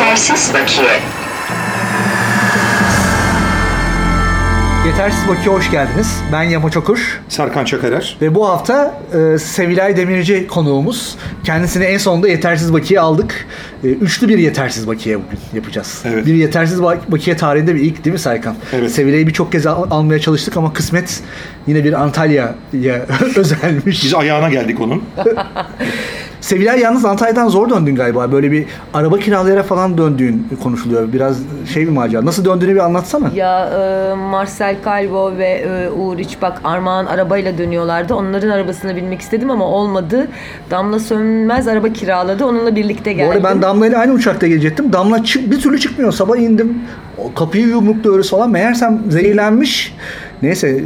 [0.00, 0.88] Yetersiz bakiye.
[4.86, 6.20] Yetersiz Bakiye hoş geldiniz.
[6.32, 8.16] Ben Yama Çokur Serkan Çakarer.
[8.22, 8.94] ve bu hafta
[9.34, 11.16] e, Sevilay Demirci konuğumuz.
[11.44, 13.46] Kendisini en sonunda Yetersiz Bakiye aldık.
[13.84, 16.02] E, üçlü bir Yetersiz Bakiye bugün yapacağız.
[16.04, 16.26] Evet.
[16.26, 18.54] Bir Yetersiz Ba- Bakiye tarihinde bir ilk değil mi Serkan?
[18.72, 18.90] Evet.
[18.90, 21.20] Sevilay'ı birçok kez al- almaya çalıştık ama kısmet
[21.66, 23.06] yine bir Antalya'ya
[23.36, 24.04] özelmiş.
[24.04, 25.04] Biz ayağına geldik onun.
[26.40, 28.32] Sevilay yalnız Antalya'dan zor döndün galiba.
[28.32, 31.12] Böyle bir araba kiralayarak falan döndüğün konuşuluyor.
[31.12, 31.38] Biraz
[31.72, 32.24] şey bir macera.
[32.24, 33.30] Nasıl döndüğünü bir anlatsana.
[33.34, 33.66] Ya
[34.10, 38.14] e, Marcel Calvo ve e, Uğur İçbak Armağan arabayla dönüyorlardı.
[38.14, 40.28] Onların arabasına binmek istedim ama olmadı.
[40.70, 42.44] Damla Sönmez araba kiraladı.
[42.44, 43.30] Onunla birlikte Bu geldim.
[43.32, 44.92] arada ben Damla ile aynı uçakta gelecektim.
[44.92, 46.12] Damla çık, bir türlü çıkmıyor.
[46.12, 46.78] Sabah indim.
[47.36, 48.50] Kapıyı yumrukluyoruz falan.
[48.50, 49.94] Meğersem zehirlenmiş.
[50.42, 50.68] Neyse.
[50.68, 50.80] e,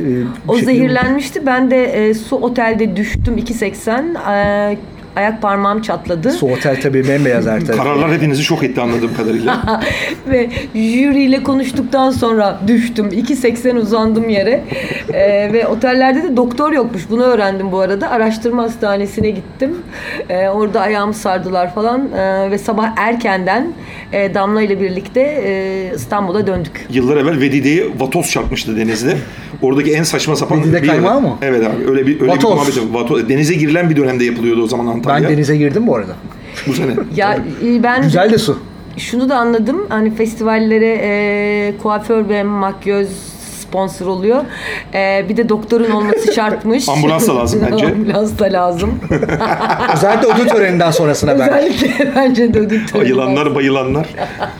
[0.48, 1.46] o şey- zehirlenmişti.
[1.46, 4.70] Ben de e, su otelde düştüm 2.80.
[4.70, 4.76] E,
[5.16, 6.32] ayak parmağım çatladı.
[6.32, 7.82] Su otel tabii bembeyaz her tarafı.
[7.82, 9.80] Kararlar hepinizi şok etti anladığım kadarıyla.
[10.30, 13.08] ve jüriyle konuştuktan sonra düştüm.
[13.08, 14.64] 2.80 uzandım yere.
[15.12, 17.02] Ee, ve otellerde de doktor yokmuş.
[17.10, 18.10] Bunu öğrendim bu arada.
[18.10, 19.76] Araştırma hastanesine gittim.
[20.28, 22.08] Ee, orada ayağımı sardılar falan.
[22.12, 23.72] Ee, ve sabah erkenden
[24.12, 26.86] e, Damla ile birlikte e, İstanbul'a döndük.
[26.90, 29.16] Yıllar evvel Vedide'ye vatoz çarpmıştı denizde.
[29.62, 31.38] Oradaki en saçma sapan Vedide bir kaymağı mı?
[31.42, 32.50] Evet abi öyle bir öyle Vatoz.
[32.50, 32.94] bir muhabbet.
[32.94, 33.28] Vatoz.
[33.28, 35.28] Denize girilen bir dönemde yapılıyordu o zaman Ben Antalya.
[35.36, 36.12] denize girdim bu arada.
[36.66, 36.94] Bu sene.
[37.16, 38.58] Ya e, ben Güzel de su.
[38.96, 39.86] şunu da anladım.
[39.88, 43.08] Hani festivallere e, kuaför ve makyöz
[43.74, 44.44] sponsor oluyor.
[44.94, 46.88] E, bir de doktorun olması şartmış.
[46.88, 47.86] Ambulans da lazım bence.
[47.86, 49.00] Ambulans da lazım.
[49.94, 51.48] Özellikle ödül töreninden sonrasına ben.
[51.48, 54.06] Özellikle bence de ödül töreni Ayılanlar bayılanlar.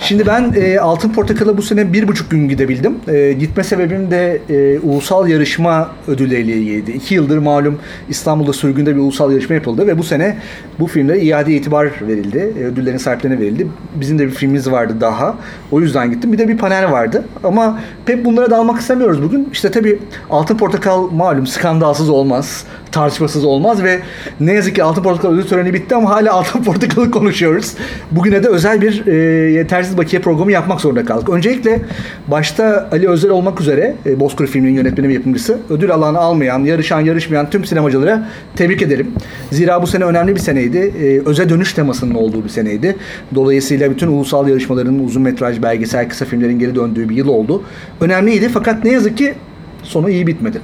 [0.01, 2.97] Şimdi ben e, Altın Portakal'a bu sene bir buçuk gün gidebildim.
[3.09, 6.91] E, gitme sebebim de e, ulusal yarışma ödülleriyle ilgiliydi.
[6.91, 10.37] İki yıldır malum İstanbul'da sürgünde bir ulusal yarışma yapıldı ve bu sene
[10.79, 12.53] bu filmlere iade itibar verildi.
[12.59, 13.67] E, ödüllerin sahiplerine verildi.
[13.95, 15.35] Bizim de bir filmimiz vardı daha.
[15.73, 16.33] O yüzden gittim.
[16.33, 17.25] Bir de bir panel vardı.
[17.45, 19.49] Ama pek bunlara dalmak istemiyoruz bugün.
[19.53, 19.99] İşte tabii
[20.31, 22.65] Altın Portakal malum skandalsız olmaz.
[22.93, 24.01] Tartışmasız olmaz ve
[24.41, 27.75] ne yazık ki Altın Portakal ödül töreni bitti ama hala Altın Portakal'ı konuşuyoruz.
[28.11, 29.15] Bugüne de özel bir e,
[29.53, 31.29] yetersiz bakiye programı yapmak zorunda kaldık.
[31.29, 31.81] Öncelikle
[32.29, 37.01] başta Ali Özel olmak üzere e, Bozkır filminin yönetmeni ve yapımcısı ödül alanı almayan, yarışan,
[37.01, 39.13] yarışmayan tüm sinemacılara tebrik ederim.
[39.53, 40.79] Zira bu sene önemli bir seneydi.
[40.79, 42.97] E, öze dönüş temasının olduğu bir seneydi.
[43.35, 47.63] Dolayısıyla bütün ulusal yarışmaların uzun metraj, belgesel, kısa filmlerin geri döndüğü bir yıl oldu.
[48.01, 49.35] Önemliydi fakat ne yazık ki
[49.83, 50.61] sonu iyi bitmedi.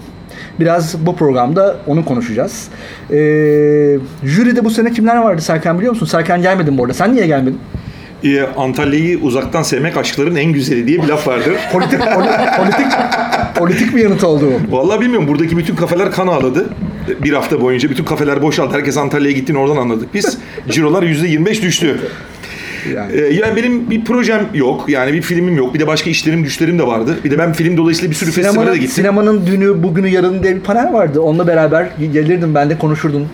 [0.61, 2.69] Biraz bu programda onu konuşacağız.
[3.11, 3.15] Ee,
[4.25, 6.07] jüride bu sene kimler vardı Serkan biliyor musun?
[6.07, 6.95] Serkan gelmedin bu arada.
[6.95, 7.59] Sen niye gelmedin?
[8.25, 11.55] Ee, Antalya'yı uzaktan sevmek aşkların en güzeli diye bir laf vardır.
[11.73, 12.87] Politik poli- politik
[13.55, 14.77] politik bir yanıt oldu bu.
[14.77, 16.69] Vallahi bilmiyorum buradaki bütün kafeler kan ağladı.
[17.25, 18.75] Bir hafta boyunca bütün kafeler boşaldı.
[18.75, 20.39] Herkes Antalya'ya gittiğini oradan anladık biz.
[20.69, 22.01] Cirolar %25 düştü.
[22.95, 23.13] Yani.
[23.13, 24.85] Ee, yani benim bir projem yok.
[24.89, 25.75] Yani bir filmim yok.
[25.75, 27.17] Bir de başka işlerim, güçlerim de vardı.
[27.25, 28.95] Bir de ben film dolayısıyla bir sürü festivale de Sinemanın, gittim.
[28.95, 31.21] sinemanın dünü, bugünü, yarını diye bir panel vardı.
[31.21, 33.29] Onunla beraber gelirdim ben de konuşurdum.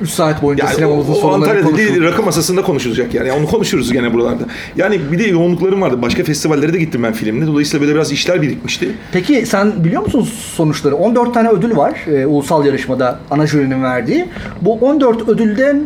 [0.00, 3.32] 3 saat boyunca Yani o, sinemamızın o sorunlarını Antalya'da değil, rakı masasında konuşulacak yani.
[3.32, 4.44] Onu konuşuruz gene buralarda.
[4.76, 6.02] Yani bir de yoğunluklarım vardı.
[6.02, 7.46] Başka festivallere de gittim ben filmle.
[7.46, 8.88] Dolayısıyla böyle biraz işler birikmişti.
[9.12, 10.94] Peki sen biliyor musun sonuçları?
[10.94, 14.26] 14 tane ödül var e, ulusal yarışmada ana jürinin verdiği.
[14.62, 15.82] Bu 14 ödülden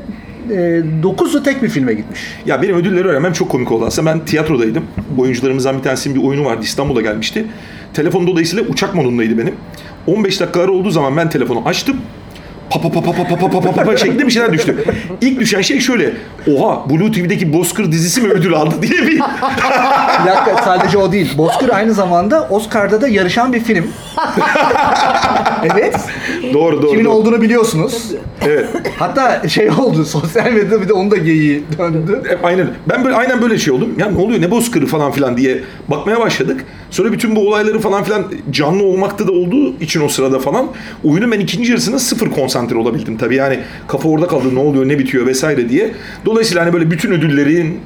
[0.51, 2.21] e, 9'u tek bir filme gitmiş.
[2.47, 4.11] Ya benim ödülleri öğrenmem çok komik oldu aslında.
[4.11, 4.85] Ben tiyatrodaydım.
[5.17, 6.61] Bu oyuncularımızdan bir tanesinin bir oyunu vardı.
[6.63, 7.47] İstanbul'a gelmişti.
[7.95, 9.55] Telefon dolayısıyla uçak modundaydı benim.
[10.07, 11.97] 15 dakikaları olduğu zaman ben telefonu açtım.
[12.73, 14.85] Pa pa pa pa pa pa pa pa pa pa şeklinde bir şeyler düştü.
[15.21, 16.13] İlk düşen şey şöyle.
[16.55, 19.13] Oha Blue TV'deki Bozkır dizisi mi ödül aldı diye bir...
[20.23, 21.39] Bir dakika sadece o değil.
[21.39, 23.85] Bozkır aynı zamanda Oscar'da da yarışan bir film.
[25.75, 25.97] evet.
[26.53, 26.91] doğru doğru.
[26.91, 27.13] Kimin doğru.
[27.13, 28.13] olduğunu biliyorsunuz.
[28.47, 28.67] Evet.
[28.99, 32.23] Hatta şey oldu sosyal medyada bir de onun da geyiği döndü.
[32.43, 32.67] Aynen.
[32.89, 33.95] Ben böyle aynen böyle şey oldum.
[33.99, 36.65] Ya ne oluyor ne bozkırı falan filan diye bakmaya başladık.
[36.93, 40.67] Sonra bütün bu olayları falan filan canlı olmakta da olduğu için o sırada falan
[41.05, 43.37] oyunun ben ikinci yarısında sıfır konsantre olabildim tabii.
[43.37, 43.59] Yani
[43.89, 45.91] kafa orada kaldı ne oluyor ne bitiyor vesaire diye.
[46.25, 47.81] Dolayısıyla hani böyle bütün ödüllerin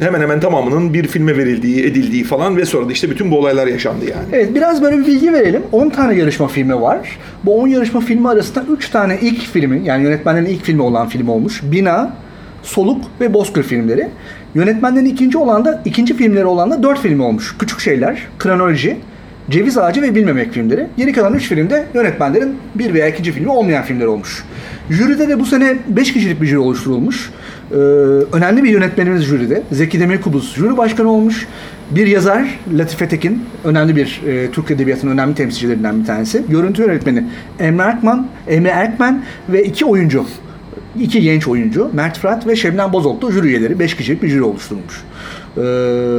[0.00, 3.66] hemen hemen tamamının bir filme verildiği, edildiği falan ve sonra da işte bütün bu olaylar
[3.66, 4.26] yaşandı yani.
[4.32, 5.62] Evet biraz böyle bir bilgi verelim.
[5.72, 7.18] 10 tane yarışma filmi var.
[7.44, 11.28] Bu 10 yarışma filmi arasında 3 tane ilk filmi yani yönetmenlerin ilk filmi olan film
[11.28, 11.60] olmuş.
[11.62, 12.16] Bina,
[12.62, 14.08] Soluk ve Bozkır filmleri.
[14.56, 17.56] Yönetmenlerin ikinci olan da ikinci filmleri olan da 4 filmi olmuş.
[17.58, 18.96] Küçük Şeyler, Kronoloji,
[19.50, 20.86] Ceviz Ağacı ve Bilmemek filmleri.
[20.96, 24.44] Geri kalan 3 filmde yönetmenlerin bir veya ikinci filmi olmayan filmler olmuş.
[24.90, 27.30] Jüride de bu sene 5 kişilik bir jüri oluşturulmuş.
[27.70, 27.74] Ee,
[28.32, 29.62] önemli bir yönetmenimiz jüride.
[29.72, 31.46] Zeki Demirkubuz jüri başkanı olmuş.
[31.90, 36.42] Bir yazar Latife Tekin, önemli bir e, Türk Edebiyatı'nın önemli temsilcilerinden bir tanesi.
[36.48, 37.24] Görüntü yönetmeni
[37.58, 40.26] Emre Erkman, Emre Erkmen ve iki oyuncu
[41.02, 45.04] iki genç oyuncu Mert Fırat ve Şebnem Bozoklu jüri üyeleri 5 kişilik bir jüri oluşturmuş.
[45.56, 45.60] Ee,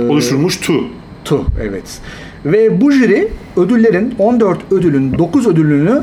[0.10, 0.84] Oluşturmuş tu.
[1.26, 2.00] Tu evet.
[2.46, 3.28] Ve bu jüri
[3.58, 6.02] ödüllerin 14 ödülün 9 ödülünü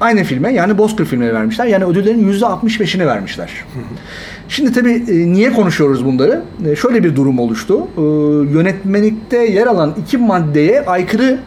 [0.00, 1.66] aynı filme yani Bozkır filmine vermişler.
[1.66, 3.50] Yani ödüllerin %65'ini vermişler.
[4.48, 6.42] Şimdi tabii e, niye konuşuyoruz bunları?
[6.66, 7.86] E, şöyle bir durum oluştu.
[7.96, 8.02] E,
[8.52, 11.38] yönetmenlikte yer alan iki maddeye aykırı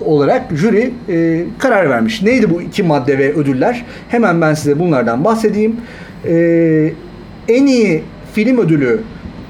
[0.00, 2.22] olarak jüri e, karar vermiş.
[2.22, 3.84] Neydi bu iki madde ve ödüller?
[4.08, 5.76] Hemen ben size bunlardan bahsedeyim.
[6.24, 6.92] E,
[7.48, 8.02] en iyi
[8.32, 9.00] film ödülü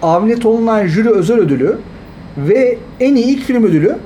[0.02, 1.78] Avni Tolunay jüri özel ödülü
[2.37, 3.96] ve en iyi ilk film ödülü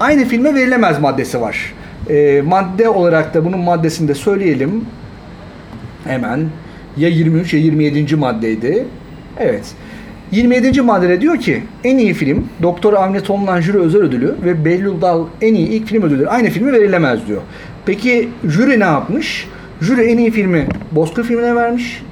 [0.00, 1.74] aynı filme verilemez maddesi var.
[2.10, 4.84] E, madde olarak da bunun maddesini de söyleyelim.
[6.04, 6.40] Hemen
[6.96, 8.16] ya 23 ya 27.
[8.16, 8.84] maddeydi.
[9.38, 9.64] Evet.
[10.32, 10.80] 27.
[10.80, 15.24] maddede diyor ki en iyi film Doktor Avni Tolunay jüri özel ödülü ve Behlül Dal
[15.40, 17.40] en iyi ilk film ödülü aynı filme verilemez diyor.
[17.86, 19.48] Peki jüri ne yapmış?
[19.80, 22.02] Jüri en iyi filmi Bozkır filmine vermiş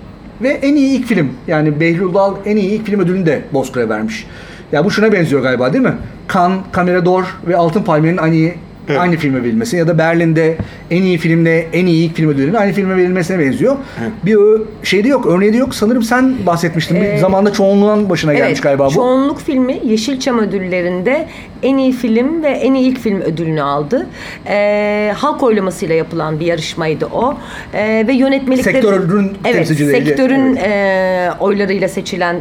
[0.42, 3.88] ve en iyi ilk film yani Behlül Dal en iyi ilk film ödülünü de Bozkır'a
[3.88, 4.26] vermiş.
[4.72, 5.94] Ya bu şuna benziyor galiba değil mi?
[6.26, 8.50] Kan, Kamera Dor ve Altın Palmiye'nin aynı
[8.88, 9.00] Evet.
[9.00, 10.56] aynı filme verilmesi ya da Berlin'de
[10.90, 13.76] en iyi filmle en iyi ilk film ödülünün aynı filme verilmesine benziyor.
[14.00, 14.12] Evet.
[14.24, 14.38] Bir
[14.86, 15.74] şeyde yok, örneği de yok.
[15.74, 16.96] Sanırım sen bahsetmiştin.
[16.96, 18.92] Bir Ee, zamanda çoğunluğun başına gelmiş Evet, galiba bu.
[18.92, 21.26] Çoğunluk filmi Yeşilçam ödüllerinde
[21.62, 24.06] en iyi film ve en iyi ilk film ödülünü aldı.
[24.46, 27.34] Ee, halk oylamasıyla yapılan bir yarışmaydı o.
[27.74, 28.74] Ee, ve yönetmelikleri...
[28.74, 32.36] Sektörün evet, sektörün e, oylarıyla seçilen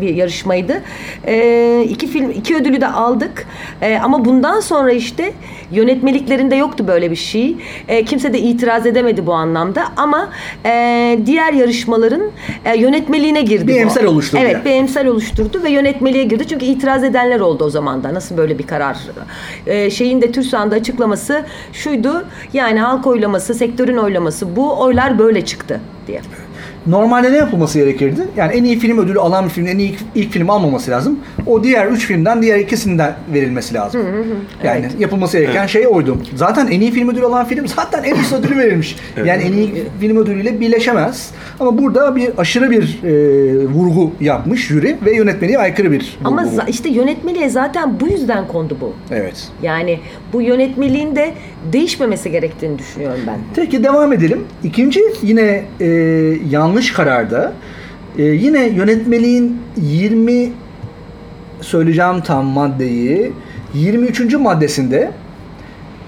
[0.00, 0.82] bir yarışmaydı.
[1.26, 3.46] Ee, iki film, iki ödülü de aldık.
[3.82, 5.32] Ee, ama bundan sonra işte
[5.72, 7.56] yönetmeliklerinde yoktu böyle bir şey.
[7.88, 9.84] Ee, kimse de itiraz edemedi bu anlamda.
[9.96, 10.28] Ama
[10.64, 12.22] e, diğer yarışmaların
[12.64, 14.64] e, yönetmeliğine girdi Bir emsal oluşturdu Evet, yani.
[14.64, 16.44] bir emsal oluşturdu ve yönetmeliğe girdi.
[16.48, 18.14] Çünkü itiraz edenler oldu o zaman da.
[18.14, 18.98] Nasıl böyle bir karar?
[19.66, 22.24] Ee, şeyin de TÜRSAN'da açıklaması şuydu.
[22.52, 24.56] Yani halk oylaması, sektörün oylaması.
[24.56, 26.20] Bu oylar böyle çıktı diye.
[26.86, 28.20] Normalde ne yapılması gerekirdi?
[28.36, 31.18] Yani en iyi film ödülü alan bir filmin en iyi ilk, ilk film almaması lazım.
[31.46, 34.00] O diğer üç filmden diğer ikisinden verilmesi lazım.
[34.64, 36.18] Yani yapılması gereken şey oydu.
[36.34, 38.96] Zaten en iyi film ödülü alan film zaten en üst ödülü verilmiş.
[39.24, 41.30] Yani en iyi film ödülüyle birleşemez.
[41.60, 46.28] Ama burada bir aşırı bir e, vurgu yapmış jüri ve yönetmeliğe aykırı bir vurgu.
[46.28, 48.92] Ama za- işte yönetmeliğe zaten bu yüzden kondu bu.
[49.10, 49.48] Evet.
[49.62, 50.00] Yani
[50.32, 51.32] bu yönetmeliğin de
[51.72, 53.38] değişmemesi gerektiğini düşünüyorum ben.
[53.56, 54.44] Peki devam edelim.
[54.64, 55.86] İkinci yine e,
[56.70, 57.52] yanlış kararda
[58.18, 60.52] e, yine yönetmeliğin 20
[61.60, 63.32] söyleyeceğim tam maddeyi
[63.74, 64.34] 23.
[64.34, 65.10] maddesinde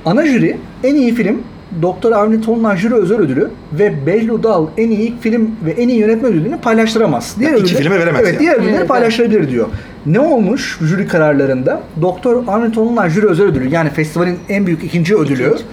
[0.04, 1.42] ana jüri en iyi film
[1.82, 5.98] Doktor Avni Tolunay jüri özel ödülü ve Behlül Dal en iyi film ve en iyi
[5.98, 7.36] yönetmen ödülünü paylaştıramaz.
[7.38, 8.40] Diğer iki ödülleri- filme veremez Evet, yani.
[8.40, 9.68] diğer ödülleri Evet, paylaştırabilir diyor.
[10.06, 11.80] Ne olmuş jüri kararlarında?
[12.02, 15.64] Doktor Avni Tolunay jüri özel ödülü yani festivalin en büyük ikinci ödülü İkinci.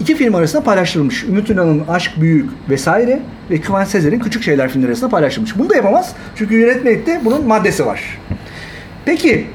[0.00, 1.24] İki film arasında paylaştırılmış.
[1.24, 3.20] Ümit Ünal'ın Aşk Büyük vesaire
[3.50, 5.58] ve Kıvanç Sezer'in Küçük Şeyler filmleri arasında paylaştırılmış.
[5.58, 6.12] Bunu da yapamaz.
[6.36, 8.18] Çünkü yönetmelikte bunun maddesi var.
[9.04, 9.46] Peki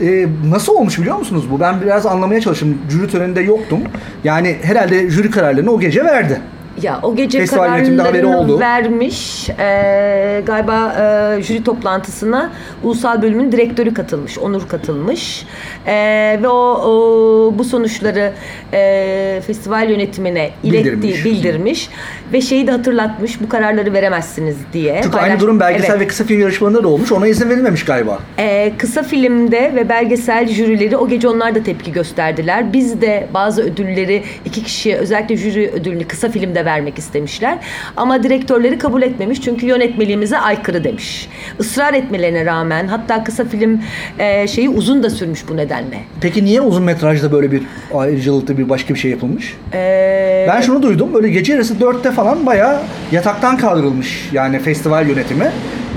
[0.00, 1.60] e, nasıl olmuş biliyor musunuz bu?
[1.60, 2.78] Ben biraz anlamaya çalıştım.
[2.90, 3.80] Jüri töreninde yoktum.
[4.24, 6.40] Yani herhalde jüri kararlarını o gece verdi.
[6.82, 8.60] Ya o gece Festival haberi kararlarını oldu.
[8.60, 9.48] vermiş.
[9.58, 10.94] Ee, galiba
[11.38, 12.50] e, jüri toplantısına
[12.82, 15.46] ulusal bölümün direktörü katılmış, Onur katılmış.
[15.86, 16.54] Ee, ve o,
[16.84, 18.32] o bu sonuçları
[18.72, 21.24] e, festival yönetimine iletti, Bildirmiş.
[21.24, 21.88] bildirmiş.
[22.32, 23.40] ve şeyi de hatırlatmış.
[23.40, 25.00] Bu kararları veremezsiniz diye.
[25.02, 26.00] Çünkü Paylaş- aynı durum belgesel Evet.
[26.00, 27.12] ve kısa film yarışmalarında da olmuş.
[27.12, 28.18] Ona izin verilmemiş galiba.
[28.38, 32.72] Ee, kısa filmde ve belgesel jürileri o gece onlar da tepki gösterdiler.
[32.72, 37.58] Biz de bazı ödülleri iki kişiye özellikle jüri ödülünü kısa filmde vermek istemişler.
[37.96, 41.28] Ama direktörleri kabul etmemiş çünkü yönetmeliğimize aykırı demiş.
[41.58, 43.80] Israr etmelerine rağmen hatta kısa film
[44.18, 45.98] e, şeyi uzun da sürmüş bu nedenle.
[46.20, 47.62] Peki niye uzun metrajda böyle bir
[47.94, 49.56] ayrıcalıklı bir başka bir şey yapılmış?
[49.72, 51.14] Ee, Ben şunu duydum.
[51.14, 52.78] Böyle gece yarısı 4'te falan bayağı
[53.12, 55.50] yataktan kaldırılmış yani festival yönetimi.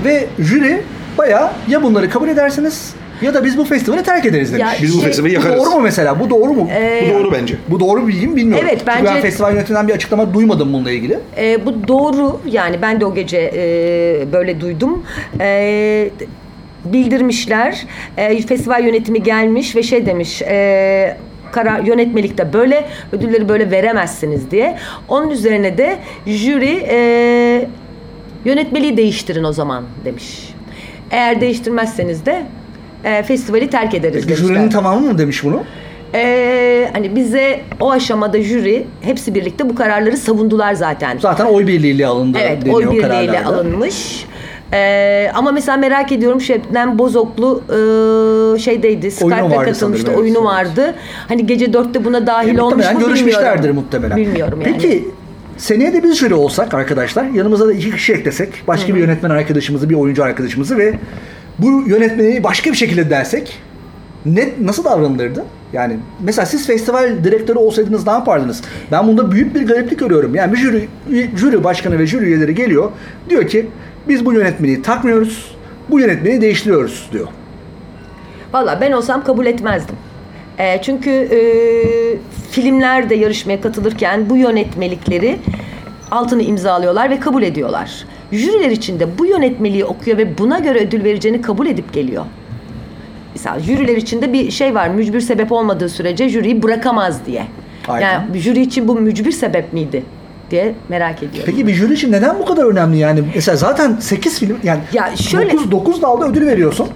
[0.04, 0.80] Ve jüri
[1.18, 4.60] bayağı ya bunları kabul edersiniz ya da biz bu festivali terk ederiz demiş.
[4.66, 5.64] Ya Biz bu Şey, festivali bu yakarız.
[5.64, 6.20] doğru mu mesela?
[6.20, 6.68] Bu doğru mu?
[6.72, 7.56] Ee, Bu doğru bence.
[7.68, 8.66] Bu doğru bir bilgi mi bilmiyorum.
[8.68, 11.18] Evet, Çünkü ben bence- festival yönetiminden bir açıklama duymadım bununla ilgili.
[11.36, 15.02] E, bu doğru yani ben de o gece e, böyle duydum.
[15.40, 16.10] E,
[16.84, 17.86] bildirmişler.
[18.16, 20.42] E, festival yönetimi gelmiş ve şey demiş.
[20.42, 21.16] E,
[21.52, 24.78] karar yönetmelikte böyle ödülleri böyle veremezsiniz diye.
[25.08, 25.96] Onun üzerine de
[26.26, 27.68] jüri e,
[28.44, 30.48] yönetmeliği değiştirin o zaman demiş.
[31.10, 32.42] Eğer değiştirmezseniz de
[33.04, 34.46] e, festivali terk ederiz Peki demişler.
[34.48, 35.62] jürinin tamamı mı demiş bunu?
[36.14, 41.18] E, hani bize o aşamada jüri hepsi birlikte bu kararları savundular zaten.
[41.18, 44.26] Zaten oy birliğiyle alındı Evet, oy birliğiyle alınmış.
[44.72, 50.46] Ee, ama mesela merak ediyorum Şebnem Bozoklu e, şeydeydi, Skype'da katılmıştı, oyunu evet.
[50.46, 50.94] vardı.
[51.28, 54.16] Hani gece dörtte buna dahil E, olmuş mu görüşmüşlerdir muhtemelen.
[54.16, 54.72] Bilmiyorum yani.
[54.72, 55.08] Peki
[55.56, 59.90] seneye de biz jüri olsak arkadaşlar yanımıza da iki kişi eklesek başka bir yönetmen arkadaşımızı
[59.90, 60.94] bir oyuncu arkadaşımızı ve
[61.58, 63.58] bu yönetmeni başka bir şekilde dersek
[64.26, 65.44] ne nasıl davranılırdı?
[65.72, 68.62] Yani mesela siz festival direktörü olsaydınız ne yapardınız?
[68.92, 70.34] Ben bunda büyük bir gariplik görüyorum.
[70.34, 70.88] Yani bir jüri,
[71.36, 72.90] jüri başkanı ve jüri üyeleri geliyor.
[73.30, 73.66] Diyor ki
[74.08, 75.56] biz bu yönetmeni takmıyoruz.
[75.90, 77.28] Bu yönetmeni değiştiriyoruz diyor.
[78.52, 79.96] Valla ben olsam kabul etmezdim.
[80.58, 81.40] E, çünkü e,
[82.50, 85.38] filmlerde yarışmaya katılırken bu yönetmelikleri
[86.10, 88.04] altını imzalıyorlar ve kabul ediyorlar.
[88.32, 92.24] Jüriler içinde bu yönetmeliği okuyor ve buna göre ödül vereceğini kabul edip geliyor.
[93.34, 94.88] Mesela jüriler içinde bir şey var.
[94.88, 97.44] Mücbir sebep olmadığı sürece jüriyi bırakamaz diye.
[97.88, 98.12] Aynen.
[98.12, 100.02] Yani jüri için bu mücbir sebep miydi
[100.50, 101.42] diye merak ediyorum.
[101.46, 103.20] Peki bir jüri için neden bu kadar önemli yani?
[103.34, 106.88] Mesela zaten 8 film yani Ya şöyle- 9, 9 dalda ödül veriyorsun.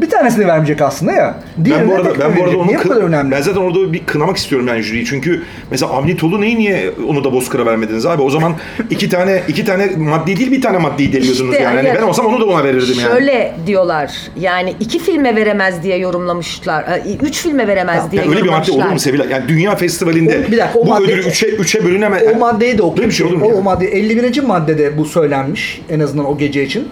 [0.00, 1.34] Bir tanesini vermeyecek aslında ya.
[1.58, 3.30] Ben Diğerine bu arada ben bu arada onu Niye bu kadar önemli?
[3.30, 5.04] ben zaten orada bir kınamak istiyorum yani jüriyi.
[5.04, 8.22] Çünkü mesela Avni Tolu neyi niye onu da Bozkır'a vermediniz abi?
[8.22, 8.54] O zaman
[8.90, 11.76] iki tane iki tane maddi değil bir tane maddi deliyordunuz İşte yani.
[11.76, 13.12] Hani ben olsam onu da ona verirdim yani.
[13.12, 14.12] Şöyle diyorlar.
[14.40, 16.82] Yani iki filme veremez diye yorumlamışlar.
[16.82, 19.28] e, Üç filme veremez Ya diye Yani öyle bir madde olur mu Sevilay?
[19.30, 22.22] Yani Dünya Festivalinde O- bir dakika, o bu madde- ödülü üçe, üçe bölünemez.
[22.34, 23.44] O maddeyi de bir şey olur mu?
[23.46, 23.54] O, ya?
[23.54, 24.40] o madde 51.
[24.42, 26.88] maddede bu söylenmiş en azından o gece için.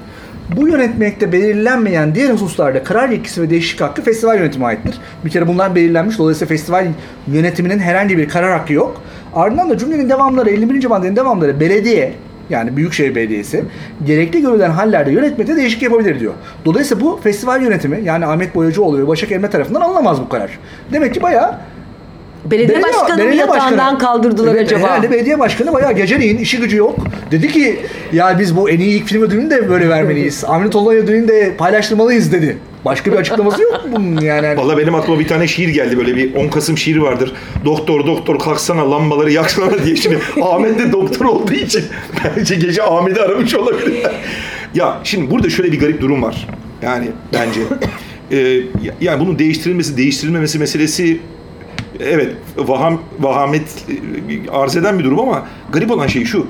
[0.57, 4.95] Bu yönetmelikte belirlenmeyen diğer hususlarda karar yetkisi ve değişiklik hakkı festival yönetimi aittir.
[5.25, 6.19] Bir kere bunlar belirlenmiş.
[6.19, 6.87] Dolayısıyla festival
[7.27, 9.03] yönetiminin herhangi bir karar hakkı yok.
[9.35, 10.87] Ardından da cümlenin devamları 51.
[10.87, 12.13] maddenin devamları belediye
[12.51, 13.65] yani Büyükşehir Belediyesi
[14.07, 16.35] gerekli görülen hallerde yönetmede değişiklik yapabilir diyor.
[16.65, 20.59] Dolayısıyla bu festival yönetimi yani Ahmet Boyacıoğlu ve Başak Elme tarafından alınamaz bu karar.
[20.93, 21.55] Demek ki bayağı
[22.45, 24.83] Belediye, başkanı mı belediye yatağından başkanı- kaldırdılar Evet, acaba?
[24.87, 26.99] Herhalde belediye başkanı bayağı geceleyin işi gücü yok.
[27.31, 27.81] Dedi ki
[28.13, 30.45] ya biz bu en iyi ilk film ödülünü de böyle vermeliyiz.
[30.49, 32.59] Ahmet Tolunay ödülünü de paylaştırmalıyız dedi.
[32.85, 34.57] Başka bir açıklaması yok mu bunun yani?
[34.57, 37.33] Valla benim aklıma bir tane şiir geldi böyle bir 10 Kasım şiiri vardır.
[37.65, 39.97] Doktor doktor kalksana lambaları yaksana diye.
[39.97, 41.83] Şimdi Ahmet de doktor olduğu için
[42.37, 44.03] bence gece Ahmet'i aramış olabilir.
[44.75, 46.49] ya şimdi burada şöyle bir garip durum var.
[46.83, 47.61] Yani bence.
[48.33, 48.61] Ee,
[49.01, 51.21] yani bunun değiştirilmesi değiştirilmemesi meselesi
[52.01, 56.47] evet vaham, vahamet e, arz eden bir durum ama garip olan şey şu.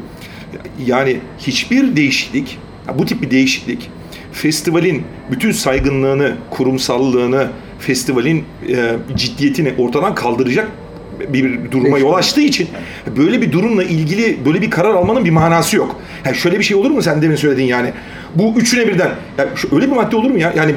[0.86, 2.58] Yani hiçbir değişiklik,
[2.98, 3.90] bu tip bir değişiklik
[4.32, 10.70] festivalin bütün saygınlığını, kurumsallığını, festivalin e, ciddiyetini ortadan kaldıracak
[11.28, 12.68] bir duruma yol açtığı için
[13.16, 15.96] böyle bir durumla ilgili böyle bir karar almanın bir manası yok.
[16.24, 17.92] Yani şöyle bir şey olur mu sen demin söyledin yani.
[18.34, 19.10] Bu üçüne birden.
[19.38, 20.52] Ya şu- öyle bir madde olur mu ya?
[20.56, 20.74] Yani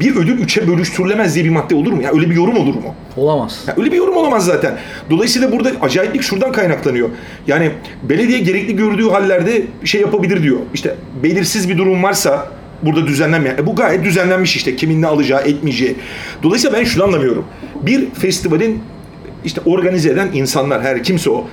[0.00, 2.02] bir ödül üçe bölüştürülemez diye bir madde olur mu?
[2.02, 2.94] Ya öyle bir yorum olur mu?
[3.16, 3.64] Olamaz.
[3.68, 4.78] Ya öyle bir yorum olamaz zaten.
[5.10, 7.08] Dolayısıyla burada acayiplik şuradan kaynaklanıyor.
[7.46, 7.70] Yani
[8.02, 10.58] belediye gerekli gördüğü hallerde şey yapabilir diyor.
[10.74, 12.48] İşte belirsiz bir durum varsa
[12.82, 13.56] burada düzenlenmeyen.
[13.56, 15.96] E bu gayet düzenlenmiş işte kimin ne alacağı etmeyeceği.
[16.42, 17.44] Dolayısıyla ben şunu anlamıyorum.
[17.82, 18.82] Bir festivalin
[19.44, 21.46] işte organize eden insanlar her kimse o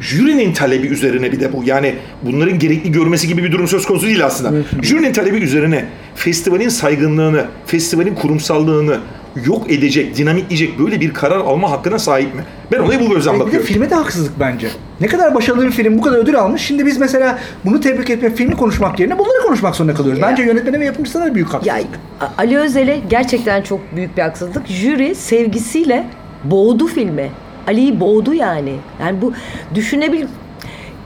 [0.00, 1.62] jürinin talebi üzerine bir de bu.
[1.64, 4.62] Yani bunların gerekli görmesi gibi bir durum söz konusu değil aslında.
[4.82, 5.84] Jürinin talebi üzerine
[6.14, 8.98] festivalin saygınlığını, festivalin kurumsallığını
[9.44, 12.44] yok edecek, dinamitleyecek böyle bir karar alma hakkına sahip mi?
[12.72, 13.66] Ben olaya bu gözden Bir de bakıyorum.
[13.66, 14.68] filme de haksızlık bence.
[15.00, 16.62] Ne kadar başarılı bir film bu kadar ödül almış.
[16.62, 20.22] Şimdi biz mesela bunu tebrik etmek, filmi konuşmak yerine bunları konuşmak zorunda kalıyoruz.
[20.22, 20.28] Ya.
[20.28, 21.76] Bence yönetmene ve yapımcısına da büyük haksızlık.
[22.20, 24.66] Ya Ali Özel'e gerçekten çok büyük bir haksızlık.
[24.66, 26.06] Jüri sevgisiyle
[26.50, 27.30] boğdu filmi.
[27.68, 28.72] Ali'yi boğdu yani.
[29.00, 29.32] Yani bu
[29.74, 30.24] düşünebil...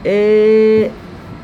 [0.05, 0.87] Ee,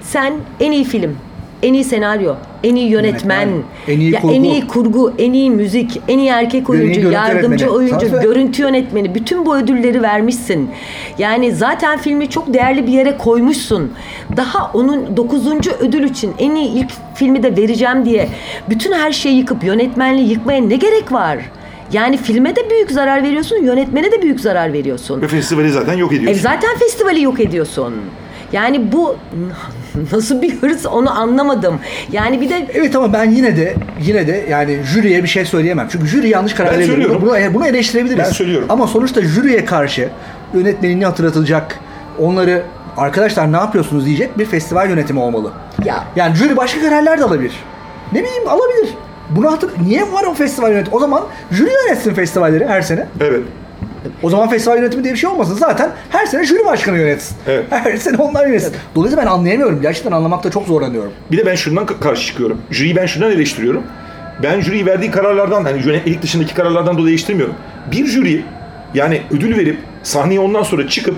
[0.01, 1.16] sen en iyi film,
[1.63, 3.63] en iyi senaryo, en iyi yönetmen, Yönetmen,
[3.96, 4.34] en iyi ya kurgu.
[4.36, 7.70] en iyi kurgu, en iyi müzik, en iyi erkek iyi oyuncu, görüntü yardımcı yönetmeni.
[7.70, 10.70] oyuncu, Zaten- görüntü yönetmeni bütün bu ödülleri vermişsin.
[11.18, 13.92] Yani zaten filmi çok değerli bir yere koymuşsun.
[14.38, 15.48] Daha onun 9.
[15.80, 18.30] ödül için en iyi ilk filmi de vereceğim diye
[18.70, 21.38] bütün her şeyi yıkıp yönetmenliği yıkmaya ne gerek var?
[21.94, 25.22] Yani filme de büyük zarar veriyorsun, yönetmene de büyük zarar veriyorsun.
[25.22, 26.41] Ve festivali zaten yok E ediyorsun.
[26.41, 27.94] zaten festivali yok ediyorsun.
[28.53, 29.15] Yani bu
[30.12, 31.79] nasıl bir hırs onu anlamadım.
[32.12, 35.88] Yani bir de Evet ama ben yine de yine de yani jüriye bir şey söyleyemem.
[35.91, 36.89] Çünkü jüri yanlış karar Ben veriyor.
[36.96, 37.22] söylüyorum.
[37.25, 38.17] Bunu, bunu eleştirebiliriz.
[38.25, 38.67] Ben söylüyorum.
[38.70, 40.10] Ama sonuçta jüriye karşı
[40.53, 41.79] yönetmenini hatırlatılacak,
[42.20, 42.63] onları
[42.98, 45.51] arkadaşlar ne yapıyorsunuz diyecek bir festival yönetimi olmalı.
[45.86, 46.03] Ya.
[46.15, 47.53] Yani jüri başka kararlar da alabilir.
[48.13, 48.89] Ne bileyim alabilir.
[49.29, 50.96] Bunu hatır niye var o festival yönetimi?
[50.96, 53.05] O zaman jüri yönetsin festivalleri her sene.
[53.22, 53.41] Evet.
[54.24, 55.53] O zaman festival yönetimi diye bir şey olmasın.
[55.55, 57.38] Zaten her sene jüri başkanı yönetsin.
[57.48, 57.65] Evet.
[57.69, 58.74] Her sene onlar yönetsin.
[58.96, 59.81] Dolayısıyla ben anlayamıyorum.
[59.81, 61.12] Gerçekten anlamakta çok zorlanıyorum.
[61.31, 62.62] Bir de ben şundan ka- karşı çıkıyorum.
[62.72, 63.84] Jüriyi ben şundan eleştiriyorum.
[64.43, 67.55] Ben jüriyi verdiği kararlardan hani yönetmelik dışındaki kararlardan dolayı eleştirmiyorum.
[67.91, 68.46] Bir jüri
[68.93, 71.15] yani ödül verip sahneye ondan sonra çıkıp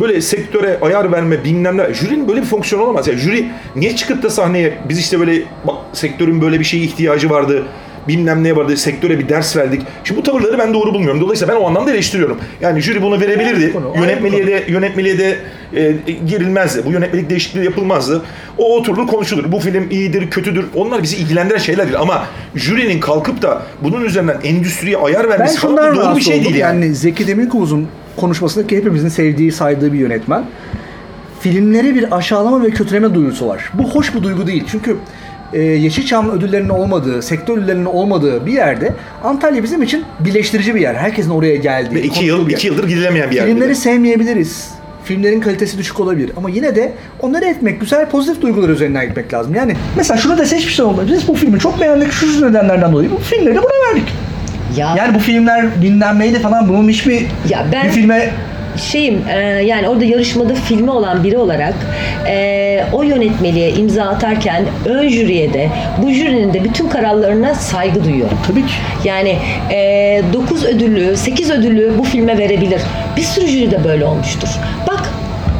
[0.00, 1.94] böyle sektöre ayar verme bilmem ne.
[1.94, 3.08] Jürinin böyle bir fonksiyonu olamaz.
[3.08, 7.30] Yani jüri niye çıkıp da sahneye biz işte böyle bak sektörün böyle bir şeye ihtiyacı
[7.30, 7.66] vardı
[8.08, 9.82] bilmem neye vardı sektöre bir ders verdik.
[10.04, 11.20] Şimdi bu tavırları ben doğru bulmuyorum.
[11.20, 12.38] Dolayısıyla ben o anlamda eleştiriyorum.
[12.60, 13.72] Yani jüri bunu verebilirdi.
[13.72, 15.38] Konu, Yönetmeliğe de yönetmeliğe de
[15.74, 15.92] e,
[16.26, 16.84] girilmezdi.
[16.86, 18.22] Bu yönetmelik değişikliği yapılmazdı.
[18.58, 19.52] O oturulur konuşulur.
[19.52, 20.64] Bu film iyidir, kötüdür.
[20.74, 21.98] Onlar bizi ilgilendiren şeyler değil.
[22.00, 26.22] Ama jürinin kalkıp da bunun üzerinden endüstriye ayar Ben vermesi falan şundan bu doğru bir
[26.22, 26.84] şey değil yani.
[26.84, 26.94] yani.
[26.94, 30.44] Zeki Demirkubuz'un konuşmasındaki hepimizin sevdiği, saydığı bir yönetmen.
[31.40, 33.70] Filmlere bir aşağılama ve kötüleme duygusu var.
[33.74, 34.64] Bu hoş bir duygu değil.
[34.70, 34.96] Çünkü
[35.52, 38.92] e, Yeşilçam ödüllerinin olmadığı, sektör ödüllerinin olmadığı bir yerde
[39.24, 40.94] Antalya bizim için birleştirici bir yer.
[40.94, 41.94] Herkesin oraya geldiği.
[41.94, 43.46] Ve iki, yıl, iki yıldır gidilemeyen bir yer.
[43.46, 43.74] Filmleri de.
[43.74, 44.70] sevmeyebiliriz.
[45.04, 46.30] Filmlerin kalitesi düşük olabilir.
[46.36, 49.54] Ama yine de onları etmek, güzel pozitif duygular üzerinden gitmek lazım.
[49.54, 51.06] Yani mesela şunu dese hiçbir şey olmaz.
[51.12, 53.10] Biz bu filmi çok beğendik şu nedenlerden dolayı.
[53.10, 54.12] Bu filmleri buna verdik.
[54.76, 58.30] Ya Yani bu filmler dinlenmeydi falan bunun hiçbir Ya ben- bir filme
[58.76, 61.74] şeyim e, yani orada yarışmada filmi olan biri olarak
[62.28, 65.68] e, o yönetmeliğe imza atarken ön jüriye de
[66.02, 68.38] bu jürinin de bütün kararlarına saygı duyuyorum.
[68.46, 68.72] tabii ki
[69.04, 69.36] Yani
[69.70, 72.80] e, 9 ödüllü, 8 ödüllü bu filme verebilir.
[73.16, 74.48] Bir sürü jüri de böyle olmuştur.
[74.86, 75.05] Bak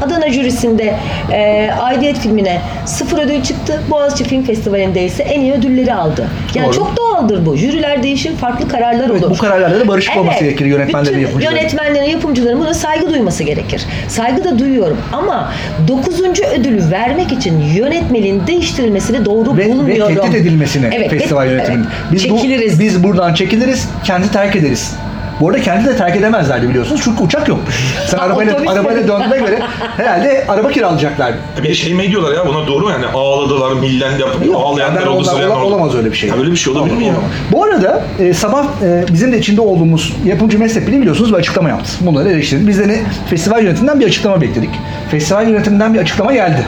[0.03, 0.95] Adana jürisinde
[1.33, 3.81] e, Aidiyet filmine sıfır ödül çıktı.
[3.91, 6.29] Boğaziçi Film Festivali'nde ise en iyi ödülleri aldı.
[6.55, 6.75] Yani Doğru.
[6.75, 7.57] çok doğaldır bu.
[7.57, 9.31] Jüriler değişir, farklı kararlar Evet, olur.
[9.31, 11.57] bu kararlarda da barışık olması gerekir yönetmenlerin, yapımcıların.
[11.57, 13.83] Yönetmenlerin, yapımcıların buna saygı duyması gerekir.
[14.09, 15.53] Saygı da duyuyorum ama
[15.89, 16.21] 9.
[16.61, 20.15] ödülü vermek için yönetmeliğin değiştirilmesini doğru ve, ve bulmuyorum.
[20.17, 21.83] tehdit edilmesini Evet, festival evet, yönetiminin.
[21.85, 22.13] evet.
[22.13, 22.77] Biz Çekiliriz.
[22.79, 24.95] bu biz buradan çekiliriz, kendi terk ederiz.
[25.41, 27.75] Bu arada kendi de terk edemezlerdi biliyorsunuz çünkü uçak yokmuş.
[28.09, 29.59] Sen arabayla, arabayla döndüğüne göre
[29.97, 31.37] herhalde araba kiralayacaklardı.
[31.63, 34.25] Bir şey mi diyorlar ya buna doğru mu yani ağladılar, millendi,
[34.57, 35.75] ağlayanlar ben oldu, ondan- zırlayanlar ola- oldu.
[35.75, 36.29] olamaz öyle bir şey.
[36.31, 37.13] Ya böyle bir şey olabilir mi ya?
[37.13, 37.31] Olamaz.
[37.53, 41.69] Bu arada e, sabah e, bizim de içinde olduğumuz yapımcı meslek birliği biliyorsunuz bir açıklama
[41.69, 41.91] yaptı.
[42.01, 42.69] Bunları eleştirdik.
[42.69, 43.01] Biz de ne,
[43.31, 44.71] festival yönetiminden bir açıklama bekledik.
[45.11, 46.63] Festival yönetiminden bir açıklama geldi.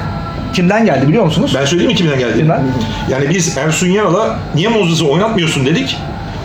[0.53, 1.53] Kimden geldi biliyor musunuz?
[1.61, 2.39] Ben söyleyeyim mi kimden geldi?
[2.39, 2.63] Kimden?
[3.11, 5.97] Yani biz Ersun Yanal'a niye Mozes'ı oynatmıyorsun dedik.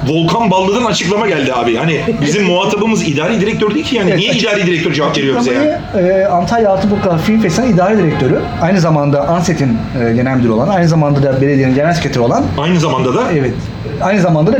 [0.07, 1.75] Volkan Ballı'dan açıklama geldi abi.
[1.75, 4.09] Hani bizim muhatabımız idari direktör değil ki yani.
[4.09, 6.07] Evet, niye açık- idari direktör cevap veriyor bize yani?
[6.09, 9.77] E, Antalya Altınportakal Film Festivali İdari Direktörü, aynı zamanda ANSET'in
[10.09, 13.53] e, genel müdürü olan, aynı zamanda da belediyenin genel sekreteri olan, Aynı zamanda da evet,
[14.01, 14.57] aynı zamanda da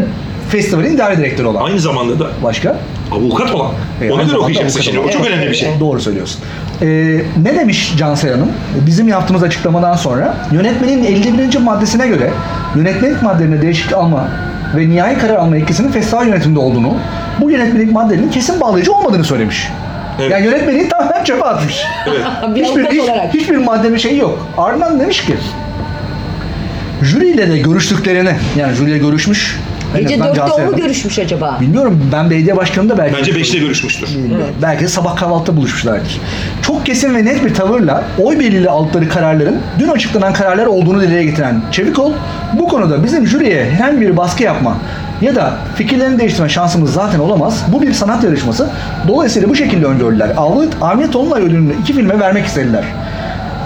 [0.50, 1.65] festivalin idari direktörü olan.
[1.65, 2.76] aynı zamanda da Başka?
[3.12, 3.72] avukat olan.
[4.02, 5.00] E, Ona göre okuyacaksın şimdi.
[5.00, 5.70] O çok Evet, önemli bir şey.
[5.80, 6.41] Doğru söylüyorsun.
[6.82, 6.86] Ee,
[7.44, 8.52] ne demiş Cansel Hanım?
[8.86, 11.58] Bizim yaptığımız açıklamadan sonra yönetmenin 51.
[11.60, 12.32] maddesine göre
[12.76, 14.28] yönetmelik maddelerine değişiklik alma
[14.76, 16.98] ve nihai karar alma yetkisinin festival yönetiminde olduğunu,
[17.42, 19.70] bu yönetmelik maddelerinin kesin bağlayıcı olmadığını söylemiş.
[20.20, 20.32] Evet.
[20.32, 21.84] Yani yönetmeliği tamamen çöpe atmış.
[22.08, 22.22] Evet.
[22.56, 23.34] bir hiçbir, hiç- olarak.
[23.34, 24.48] hiçbir maddenin şeyi yok.
[24.58, 25.36] Ardından demiş ki
[27.02, 29.60] jüriyle de görüştüklerini yani jüriyle görüşmüş.
[29.99, 31.58] Gece azından 4'te Cansel o mu görüşmüş acaba?
[31.62, 34.10] Bilmiyorum ben belediye başkanı da belki Bence 5'te görüşmüştür.
[34.62, 36.19] Belki de sabah kahvaltıda buluşmuşlardır.
[36.62, 41.23] Çok kesin ve net bir tavırla oy birliğiyle aldıkları kararların dün açıklanan kararlar olduğunu dile
[41.23, 42.12] getiren Çevikol
[42.60, 44.77] bu konuda bizim jüriye herhangi bir baskı yapma
[45.21, 47.63] ya da fikirlerini değiştirme şansımız zaten olamaz.
[47.67, 48.69] Bu bir sanat yarışması.
[49.08, 50.32] Dolayısıyla bu şekilde öngördüler.
[50.82, 52.84] Ahmet Tolunay ödülünü iki filme vermek istediler.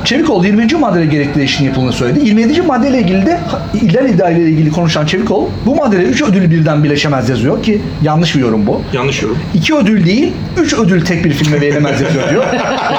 [0.08, 0.76] Çevikol 20.
[0.80, 2.28] maddede gerekli değişikliğin yapıldığını söyledi.
[2.28, 2.62] 27.
[2.62, 3.40] maddeyle ilgili de
[3.74, 8.40] ihlal iddiayla ilgili konuşan Çevikol bu maddede 3 ödül birden birleşemez yazıyor ki yanlış bir
[8.40, 8.82] yorum bu.
[8.94, 9.38] Yanlış yorum.
[9.54, 12.46] İki ödül değil, üç ödül tek bir filme verilemez yapıyor diyor.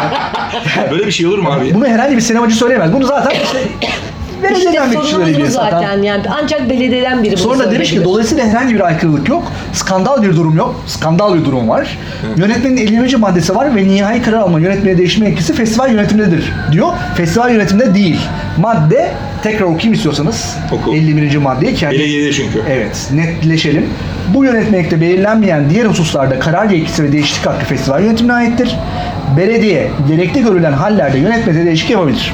[0.90, 1.74] Böyle bir şey olur mu abi?
[1.74, 2.92] Bunu herhangi bir sinemacı söyleyemez.
[2.92, 3.58] Bunu zaten işte
[4.42, 5.70] belediyeden İşte sorunumuz bu zaten.
[5.80, 6.02] zaten.
[6.02, 9.52] Yani ancak belediyeden biri bunu Sonra da demiş ki dolayısıyla herhangi bir aykırılık yok.
[9.72, 10.82] Skandal bir durum yok.
[10.86, 11.98] Skandal bir durum var.
[12.36, 13.16] Yönetmenin 50.
[13.16, 16.88] maddesi var ve nihai karar alma yönetmeye değişme yetkisi festival yönetimindedir diyor.
[17.16, 18.20] Festival yönetiminde değil.
[18.58, 19.10] Madde
[19.42, 20.56] tekrar okuyayım istiyorsanız.
[20.72, 20.94] Oku.
[20.94, 21.36] 51.
[21.36, 22.62] maddeyi kendi Belediyede çünkü.
[22.70, 23.86] Evet, netleşelim.
[24.34, 28.76] Bu yönetmelikte belirlenmeyen diğer hususlarda karar yetkisi ve değişiklik hakkı festival yönetimine aittir.
[29.36, 32.32] Belediye gerekli görülen hallerde yönetmede değişiklik yapabilir.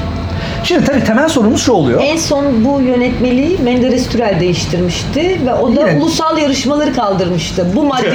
[0.65, 2.01] Şimdi tabii temel sorunumuz şu oluyor.
[2.03, 7.67] En son bu yönetmeliği Menderes Türel değiştirmişti ve o da Yine- ulusal yarışmaları kaldırmıştı.
[7.75, 8.13] Bu maddeyi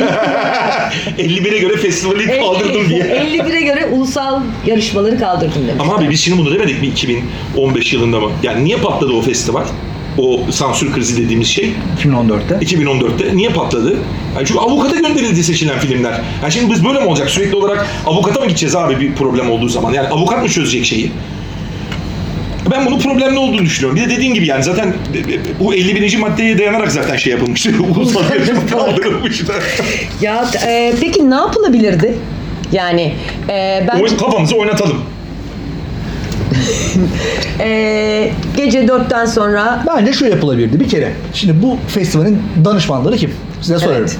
[1.18, 3.02] 51'e göre festivali kaldırdım diye.
[3.04, 5.80] 51'e göre ulusal yarışmaları kaldırdım demiş.
[5.82, 8.30] Ama abi biz şimdi bunu demedik mi 2015 yılında mı?
[8.42, 9.64] Yani niye patladı o festival?
[10.18, 11.72] O sansür krizi dediğimiz şey
[12.04, 12.54] 2014'te.
[12.54, 13.96] 2014'te niye patladı?
[14.36, 16.20] Yani çünkü avukata gönderildi seçilen filmler.
[16.42, 17.30] Yani şimdi biz böyle mi olacak?
[17.30, 19.92] Sürekli olarak avukata mı gideceğiz abi bir problem olduğu zaman?
[19.92, 21.12] Yani avukat mı çözecek şeyi?
[22.70, 23.96] Ben bunun problemli olduğunu düşünüyorum.
[24.00, 24.94] Bir de dediğin gibi yani zaten
[25.60, 26.18] bu 51.
[26.18, 27.70] maddeye dayanarak zaten şey yapılmıştı.
[27.96, 29.52] Ulusal yarışma kaldırılmıştı.
[30.20, 32.14] Ya e, peki ne yapılabilirdi?
[32.72, 33.14] Yani
[33.48, 34.96] e, ben Oy- Kafamızı oynatalım.
[37.60, 41.12] e, gece 4'ten sonra Bence şu yapılabilirdi bir kere.
[41.34, 43.30] Şimdi bu festivalin danışmanları kim?
[43.60, 44.10] Size sorarım.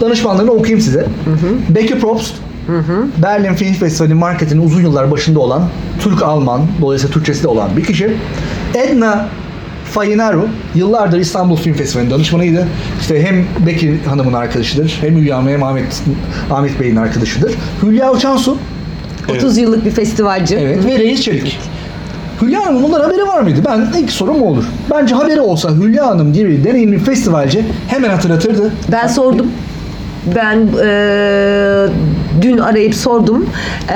[0.00, 1.06] Danışmanlarını okuyayım size.
[1.68, 2.34] Becky Probst,
[3.22, 5.62] Berlin Film Festivali marketinin uzun yıllar başında olan
[6.00, 8.16] Türk-Alman, dolayısıyla Türkçesi de olan bir kişi.
[8.74, 9.28] Edna
[9.84, 12.66] Fayinaru yıllardır İstanbul Film Festivali'nin danışmanıydı.
[13.00, 16.02] İşte hem Becky Hanım'ın arkadaşıdır, hem Hülya Hanım hem Ahmet,
[16.50, 17.52] Ahmet Bey'in arkadaşıdır.
[17.82, 18.56] Hülya Uçansu,
[19.28, 20.56] 30 yıllık bir festivalci.
[20.56, 21.58] Evet ve Reis Çelik.
[22.42, 23.60] Hülya Hanım'ın bundan haberi var mıydı?
[23.64, 24.64] Ben ilk sorum o olur.
[24.90, 28.72] Bence haberi olsa Hülya Hanım gibi deneyimli festivalci hemen hatırlatırdı.
[28.92, 29.46] Ben sordum.
[30.36, 31.88] Ben eee,
[32.42, 33.50] dün arayıp sordum.
[33.88, 33.94] Eee,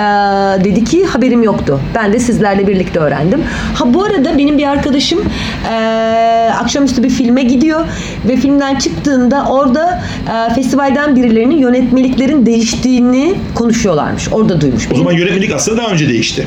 [0.65, 1.81] dedi ki haberim yoktu.
[1.95, 3.43] Ben de sizlerle birlikte öğrendim.
[3.75, 5.19] Ha bu arada benim bir arkadaşım
[5.65, 7.81] eee, akşamüstü bir filme gidiyor
[8.29, 14.29] ve filmden çıktığında orada eee, festivalden birilerinin yönetmeliklerin değiştiğini konuşuyorlarmış.
[14.33, 14.87] Orada duymuş.
[14.87, 16.47] O Benim- zaman yönetmelik aslında daha önce değişti.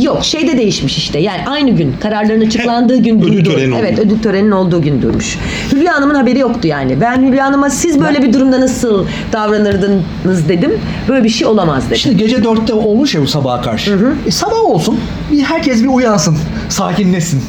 [0.00, 1.18] Yok şeyde değişmiş işte.
[1.18, 3.50] Yani aynı gün kararların açıklandığı gün ödül duydu.
[3.50, 4.00] töreni Evet oldu.
[4.06, 5.38] ödül töreninin olduğu gün duymuş.
[5.72, 7.00] Hülya Hanım'ın haberi yoktu yani.
[7.00, 10.72] Ben Hülya Hanım'a siz böyle bir durumda nasıl davranırdınız dedim.
[11.08, 11.96] Böyle bir şey olamaz dedim.
[11.96, 13.98] Şimdi gece dörtte olmuş ya bu sabaha karşı.
[14.26, 15.00] E, sabah olsun.
[15.32, 16.36] Bir, herkes bir uyansın.
[16.68, 17.42] Sakinleşsin.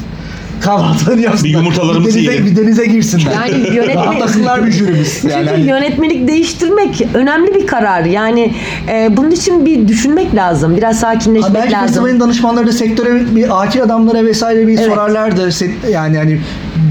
[0.60, 1.44] Kahvaltılarını yapsınlar.
[1.44, 2.46] Bir yumurtalarımızı bir denize, yiyelim.
[2.46, 3.32] bir denize girsinler.
[3.32, 5.24] Yani yönetmelik- bir jürimiz.
[5.24, 8.04] Yani Çünkü hani- yönetmelik değiştirmek önemli bir karar.
[8.04, 8.54] Yani
[8.88, 10.76] e, bunun için bir düşünmek lazım.
[10.76, 11.86] Biraz Ha, sakinleşmek belki lazım.
[11.86, 14.86] festivalin danışmanları da sektöre bir akil adamlara vesaire bir Evet.
[14.86, 15.48] sorarlardı.
[15.90, 16.38] Yani hani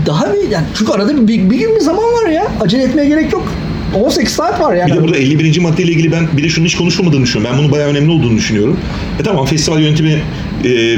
[0.06, 2.48] daha bir yani çünkü arada bir, bir gün bir zaman var ya.
[2.62, 3.44] Acele etmeye gerek yok.
[3.96, 4.92] 18 saat var yani.
[4.92, 5.60] Bir de burada 51.
[5.62, 7.54] maddeyle ilgili ben bir de şunun hiç konuşulmadığını düşünüyorum.
[7.54, 8.78] Ben bunun bayağı önemli olduğunu düşünüyorum.
[9.20, 10.22] E tamam festival yönetimi
[10.66, 10.98] e,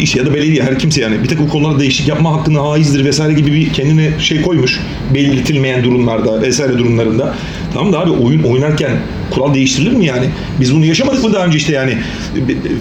[0.00, 3.32] iş ya da belediye her kimse yani bir takım konularda değişiklik yapma hakkına haizdir vesaire
[3.32, 4.80] gibi bir kendine şey koymuş.
[5.14, 7.34] Belirtilmeyen durumlarda vesaire durumlarında.
[7.74, 8.90] Tamam da abi oyun oynarken
[9.30, 10.26] kural değiştirilir mi yani?
[10.60, 11.98] Biz bunu yaşamadık mı daha önce işte yani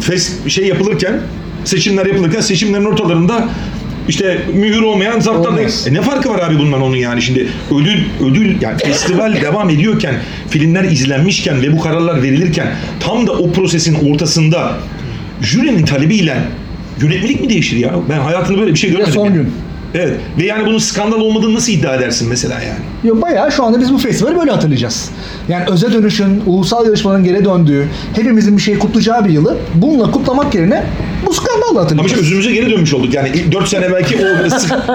[0.01, 1.21] fest şey yapılırken
[1.65, 3.49] seçimler yapılırken seçimlerin ortalarında
[4.07, 5.87] işte mühür olmayan Olmaz.
[5.87, 10.15] e ne farkı var abi bundan onun yani şimdi ödül ödül yani festival devam ediyorken
[10.49, 14.77] filmler izlenmişken ve bu kararlar verilirken tam da o prosesin ortasında
[15.41, 16.37] jürinin talebiyle
[17.01, 17.91] yönetmelik mi değişir ya?
[18.09, 19.13] Ben hayatımda böyle bir şey görmedim.
[19.13, 19.31] son ya.
[19.31, 19.51] gün.
[19.95, 20.17] Evet.
[20.39, 22.79] Ve yani bunun skandal olmadığını nasıl iddia edersin mesela yani?
[23.03, 25.09] Yok bayağı şu anda biz bu festivali böyle hatırlayacağız.
[25.49, 30.55] Yani öze dönüşün, ulusal yarışmanın geri döndüğü, hepimizin bir şey kutlayacağı bir yılı bununla kutlamak
[30.55, 30.83] yerine
[31.27, 32.21] bu skandalla Ama işte hatırlayacağız.
[32.21, 33.13] özümüze geri dönmüş olduk.
[33.13, 34.17] Yani 4 sene belki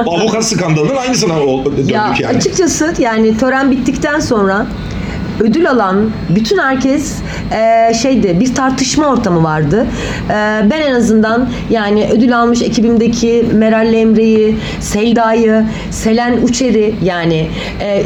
[0.06, 1.34] o avukat skandalının aynısına
[1.76, 2.36] döndük Ya yani.
[2.36, 4.66] açıkçası yani tören bittikten sonra
[5.40, 7.14] ödül alan bütün herkes
[7.52, 9.86] e, şeydi bir tartışma ortamı vardı.
[10.30, 10.32] E,
[10.70, 17.48] ben en azından yani ödül almış ekibimdeki Meral Emre'yi, Selda'yı, Selen Uçer'i yani
[17.80, 18.04] e, e,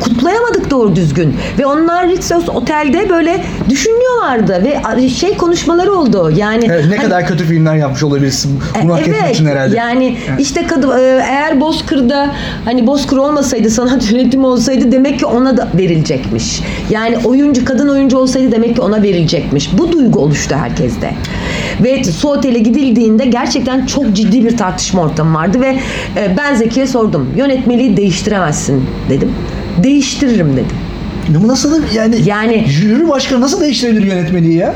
[0.00, 1.34] kutlayamadık doğru düzgün.
[1.58, 6.32] Ve onlar Ritz Otel'de böyle düşünüyorlardı ve şey konuşmaları oldu.
[6.36, 9.76] Yani Evet, ne hani- kadar kötü filmler yapmış olabilirsin bunu hak etmek Evet, için herhalde.
[9.76, 15.56] Yani işte kadın e, eğer Bozkır'da hani Bozkır olmasaydı sanat yönetimi olsaydı demek ki ona
[15.56, 16.55] da verilecekmiş.
[16.90, 19.78] Yani oyuncu kadın oyuncu olsaydı demek ki ona verilecekmiş.
[19.78, 21.14] Bu duygu oluştu herkeste.
[21.84, 25.76] Ve Su Otel'e gidildiğinde gerçekten çok ciddi bir tartışma ortamı vardı ve
[26.16, 27.28] e, ben Zeki'ye sordum.
[27.36, 29.32] Yönetmeliği değiştiremezsin dedim.
[29.82, 30.86] Değiştiririm dedi.
[31.46, 34.74] Nasıl yani, Yani- jüri başkanı nasıl değiştirebilir yönetmeliği ya?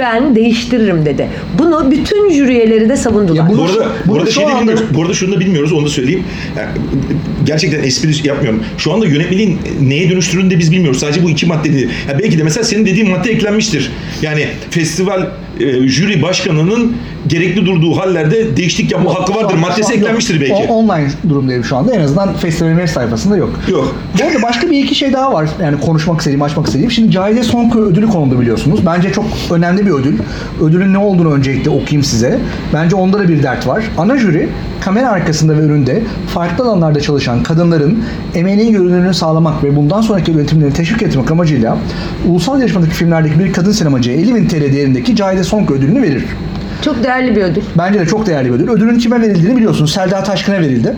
[0.00, 1.28] Ben değiştiririm dedi.
[1.58, 3.36] Bunu bütün jüri üyeleri de savundular.
[3.36, 4.94] Ya Bu Bunu arada, şu- bu bunu arada şu şey de anda- bilmiyoruz.
[4.94, 6.24] Bu arada şunu da bilmiyoruz, onu da söyleyeyim.
[6.56, 6.68] Yani,
[7.46, 8.62] gerçekten espri yapmıyorum.
[8.78, 11.00] Şu anda yönetmeliğin neye dönüştüğünü de biz bilmiyoruz.
[11.00, 11.88] Sadece bu iki madde değil.
[12.08, 13.90] Ya belki de mesela senin dediğin madde eklenmiştir.
[14.22, 15.26] Yani festival
[15.60, 16.96] e, jüri başkanının
[17.26, 19.54] gerekli durduğu hallerde değişiklik yapma hakkı vardır.
[19.54, 20.54] Maddesi eklenmiştir belki.
[20.54, 21.94] O- online durumdayım şu anda.
[21.94, 23.50] En azından festivalin web sayfasında yok.
[23.68, 23.94] Yok.
[24.20, 25.48] Bu arada başka bir iki şey daha var.
[25.62, 26.90] Yani konuşmak istediğim, açmak istediğim.
[26.90, 28.80] Şimdi Cahide Sonku ödülü konuldu biliyorsunuz.
[28.86, 30.18] Bence çok önemli bir ödül.
[30.62, 32.38] Ödülün ne olduğunu öncelikle okuyayım size.
[32.74, 33.84] Bence onda da bir dert var.
[33.98, 34.48] Ana jüri
[34.80, 40.74] kamera arkasında ve önünde farklı alanlarda çalışan kadınların emeğinin görünürlüğünü sağlamak ve bundan sonraki üretimlerini
[40.74, 41.78] teşvik etmek amacıyla
[42.28, 46.24] ulusal yarışmadaki filmlerdeki bir kadın sinemacıya 50 bin TL değerindeki Cahide Sonku ödülünü verir.
[46.82, 47.62] Çok değerli bir ödül.
[47.78, 48.68] Bence de çok değerli bir ödül.
[48.68, 49.92] Ödülün kime verildiğini biliyorsunuz.
[49.92, 50.96] Selda Taşkın'a verildi.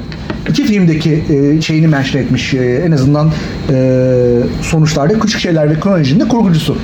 [0.48, 3.30] İki filmdeki e, şeyini mention etmiş e, en azından
[3.70, 4.08] e,
[4.62, 6.76] sonuçlarda Küçük Şeyler ve Kronoloji'nin de kurgucusu.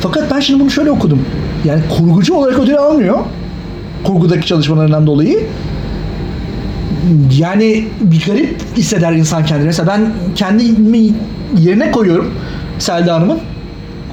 [0.00, 1.22] Fakat ben şimdi bunu şöyle okudum.
[1.64, 3.18] Yani kurgucu olarak ödül almıyor.
[4.04, 5.40] Kurgudaki çalışmalarından dolayı.
[7.38, 9.66] Yani bir garip hisseder insan kendini.
[9.66, 10.00] Mesela ben
[10.34, 11.10] kendimi
[11.58, 12.34] yerine koyuyorum
[12.78, 13.38] Selda Hanım'ın.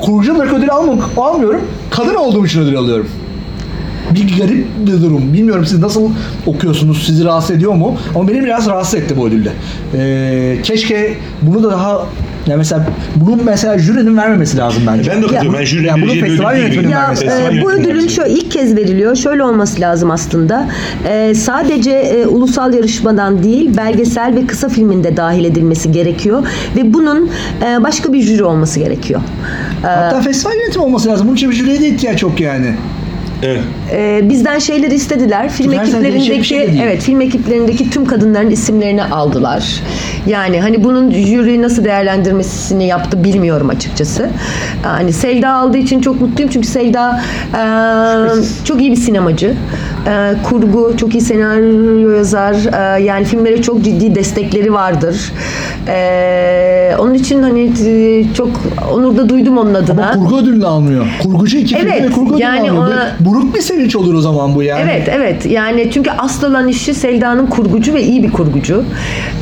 [0.01, 0.69] Kurgucu olarak ödül
[1.17, 1.61] almıyorum.
[1.95, 3.07] Kadın olduğum için ödül alıyorum
[4.15, 5.33] bir garip bir durum.
[5.33, 6.09] Bilmiyorum siz nasıl
[6.45, 7.97] okuyorsunuz, sizi rahatsız ediyor mu?
[8.15, 9.53] Ama beni biraz rahatsız etti bu ödülle.
[9.93, 12.05] Ee, keşke bunu da daha
[12.47, 15.11] yani mesela bunu mesela jürinin vermemesi lazım bence.
[15.11, 15.53] Ben de katılıyorum.
[15.53, 16.89] Ya- Ben jürinin Ya bunu vereceği bir festival değil.
[16.89, 19.15] Ya vermesi e, Festival bu yönetmeni ödülün şu ilk kez veriliyor.
[19.15, 20.67] Şöyle olması lazım aslında.
[21.09, 27.29] E, sadece e, ulusal yarışmadan değil, belgesel ve kısa filminde dahil edilmesi gerekiyor ve bunun
[27.65, 29.21] e, başka bir jüri olması gerekiyor.
[29.83, 31.27] E, Hatta festival yönetimi olması lazım.
[31.27, 32.73] Bunun için bir jüriye de ihtiyaç yok yani.
[33.45, 33.61] Evet.
[33.91, 35.49] Ee, bizden şeyler istediler.
[35.49, 39.81] Film Her ekiplerindeki şey evet film ekiplerindeki tüm kadınların isimlerini aldılar.
[40.27, 44.29] Yani hani bunun jüri nasıl değerlendirmesini yaptı bilmiyorum açıkçası.
[44.85, 47.21] Yani Selda aldığı için çok mutluyum çünkü Selda
[47.53, 47.61] e,
[48.65, 49.53] çok iyi bir sinemacı.
[50.07, 52.55] E, kurgu, çok iyi senaryo yazar.
[52.97, 55.31] E, yani filmlere çok ciddi destekleri vardır.
[55.87, 58.49] E, onun için hani e, çok
[58.93, 60.09] onur da duydum onun adına.
[60.09, 61.05] Ama kurgu ödülünü almıyor.
[61.23, 62.87] Kurgucu iki filmde Evet, de kurgu ödülünü yani almıyor.
[62.87, 64.81] ona- Bu- Buruk bir sevinç olur o zaman bu yani.
[64.91, 68.83] Evet evet yani çünkü asıl olan işi Selda'nın kurgucu ve iyi bir kurgucu.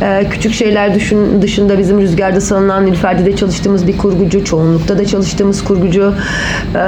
[0.02, 4.44] Ee, küçük şeyler düşün, dışında bizim Rüzgar'da sanılan Nilüfer'de de çalıştığımız bir kurgucu.
[4.46, 6.14] Çoğunlukta da çalıştığımız kurgucu.
[6.76, 6.80] Ee,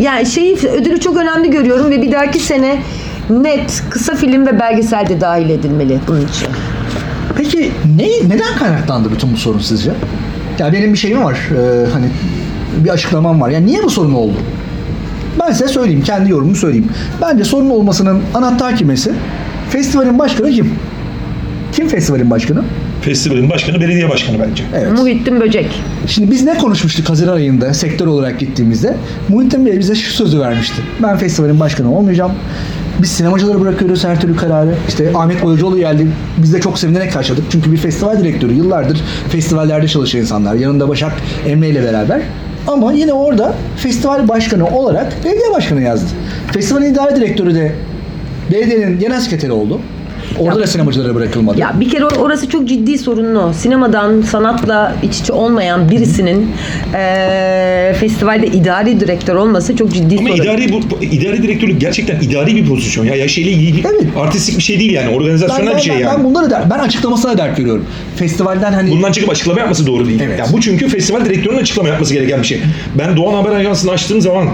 [0.00, 2.82] yani şeyi ödülü çok önemli görüyorum ve bir dahaki sene
[3.30, 6.48] net kısa film ve belgesel de dahil edilmeli bunun için.
[7.36, 9.90] Peki ne neden kaynaklandı bütün bu sorun sizce?
[10.58, 11.34] Ya benim bir şeyim var.
[11.34, 12.06] e, hani
[12.84, 13.48] bir açıklamam var.
[13.48, 14.34] Yani niye bu sorun oldu?
[15.40, 16.02] Ben size söyleyeyim.
[16.02, 16.88] Kendi yorumumu söyleyeyim.
[17.22, 19.12] Bence sorun olmasının anahtar kimesi?
[19.70, 20.74] Festivalin başkanı kim?
[21.78, 22.64] Kim festivalin başkanı?
[23.02, 24.64] Festivalin başkanı belediye başkanı bence.
[24.74, 24.92] Evet.
[24.92, 25.82] Muhittin Böcek.
[26.06, 28.96] Şimdi biz ne konuşmuştuk Haziran ayında sektör olarak gittiğimizde?
[29.28, 30.82] Muhittin Bey bize şu sözü vermişti.
[31.02, 32.32] Ben festivalin başkanı olmayacağım.
[33.02, 34.74] Biz sinemacılara bırakıyoruz her türlü kararı.
[34.88, 36.06] İşte Ahmet Boyacıoğlu geldi.
[36.38, 37.44] Biz de çok sevinerek karşıladık.
[37.50, 40.54] Çünkü bir festival direktörü yıllardır festivallerde çalışan insanlar.
[40.54, 41.12] Yanında Başak
[41.46, 42.20] Emre ile beraber.
[42.66, 46.10] Ama yine orada festival başkanı olarak belediye başkanı yazdı.
[46.52, 47.72] Festivalin idare direktörü de
[48.52, 49.80] belediyenin genel sekreteri oldu.
[50.40, 51.60] Orada Ya- da sinemacılara bırakılmadı.
[51.60, 53.52] Ya bir kere or- orası çok ciddi sorunlu.
[53.54, 56.50] Sinemadan sanatla iç içe olmayan birisinin
[56.94, 60.42] eee, festivalde idari direktör olması çok ciddi Ama sorun.
[60.42, 63.14] idari bu idari direktörlük gerçekten idari bir pozisyon ya.
[63.14, 63.50] Ya şeyle
[63.90, 64.04] Evet.
[64.16, 65.16] artistik bir şey değil yani.
[65.16, 66.16] Organizasyonel bir şey ben, yani.
[66.18, 67.84] ben bunları der, ben açıklamasına dert görüyorum.
[68.16, 70.20] Festivalden hani Bundan çıkıp açıklama yapması doğru değil.
[70.24, 70.38] Evet.
[70.38, 72.60] Ya bu çünkü festival direktörünün açıklama yapması gereken bir şey.
[72.98, 74.48] Ben Doğan Haber Ajansı'nı açtığım zaman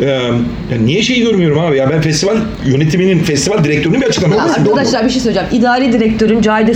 [0.00, 4.40] e, ya niye şey görmüyorum abi ya ben festival yönetiminin festival direktörünün bir açıklama Ya
[4.40, 4.74] yapması doğru.
[4.74, 5.48] arkadaşlar bir şey söyleyeceğim.
[5.52, 6.74] İdari direktörün Cahide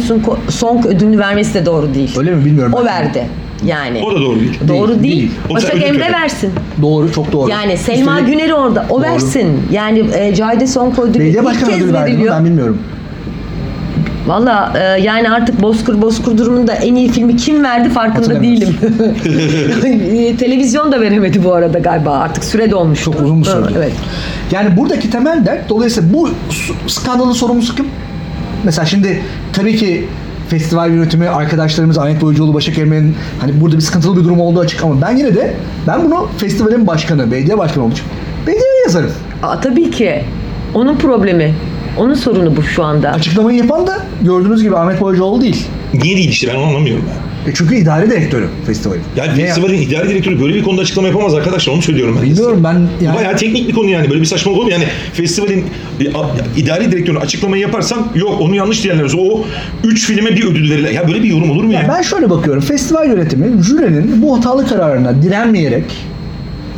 [0.48, 2.18] Sonk ödülünü vermesi de doğru değil.
[2.18, 2.72] öyle mi bilmiyorum.
[2.74, 2.87] O ben.
[2.87, 3.26] verdi.
[3.66, 4.02] Yani.
[4.04, 4.58] O da doğru değil.
[4.68, 5.02] doğru değil.
[5.02, 5.30] değil.
[5.50, 6.12] O Başak Emre töreni.
[6.12, 6.50] versin.
[6.82, 7.50] Doğru, çok doğru.
[7.50, 8.87] Yani Selma Üstelik Güner'i orada.
[8.90, 9.02] O Doğru.
[9.02, 9.48] versin.
[9.72, 12.35] Yani e, Cahide Sonk ödülü Belediye ilk kez veriliyor.
[12.37, 12.78] ben bilmiyorum.
[14.26, 18.76] Valla e, yani artık Bozkır Bozkır durumunda en iyi filmi kim verdi farkında değilim.
[20.12, 22.11] E, Televizyon da veremedi bu arada galiba.
[22.11, 23.02] Artık süre dolmuş.
[23.04, 23.66] Çok uzun bir süre.
[23.76, 23.92] Evet.
[24.50, 26.30] Yani buradaki temel dert dolayısıyla bu
[26.87, 27.87] skandalın sorumlusu kim?
[28.64, 30.06] Mesela şimdi tabii ki
[30.48, 34.85] festival yönetimi arkadaşlarımız Ahmet Boyacıoğlu, Başak Emre'nin hani burada bir sıkıntılı bir durum olduğu açık
[34.85, 35.54] ama ben yine de
[35.87, 38.04] ben bunu festivalin başkanı, belediye başkanı için
[38.46, 39.12] belediyeye yazarım.
[39.42, 40.22] Aa, tabii ki.
[40.74, 41.54] Onun problemi.
[41.98, 43.11] Onun sorunu bu şu anda.
[43.11, 45.64] Açıklamayı yapan da gördüğünüz gibi Ahmet Boyacıoğlu değil.
[45.94, 47.14] Niye değil işte ben onu anlamıyorum ya.
[47.52, 49.02] E çünkü idare direktörü festivalin.
[49.16, 52.22] Yani Ne- festivalin idari direktörü böyle bir konuda açıklama yapamaz arkadaşlar onu söylüyorum ben.
[52.22, 52.42] de size.
[52.42, 54.72] Bilmiyorum ben Bu yani Bayağı teknik bir konu yani böyle bir saçmalık olur mu?
[54.72, 55.64] Yani festivalin
[56.00, 59.44] e, a- idari direktörü açıklamayı yaparsan yok onu yanlış diyenler o
[59.85, 60.90] 3 filme bir ödül verilir.
[60.90, 61.87] Ya böyle bir yorum olur mu ya?
[61.96, 62.62] Ben şöyle bakıyorum.
[62.62, 65.85] Festival yönetimi jürinin bu hatalı kararına direnmeyerek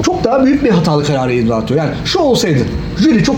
[0.02, 1.80] çok daha büyük bir hatalı kararı imza atıyor.
[1.80, 2.58] Yani şu olsaydı
[3.02, 3.36] jüri çok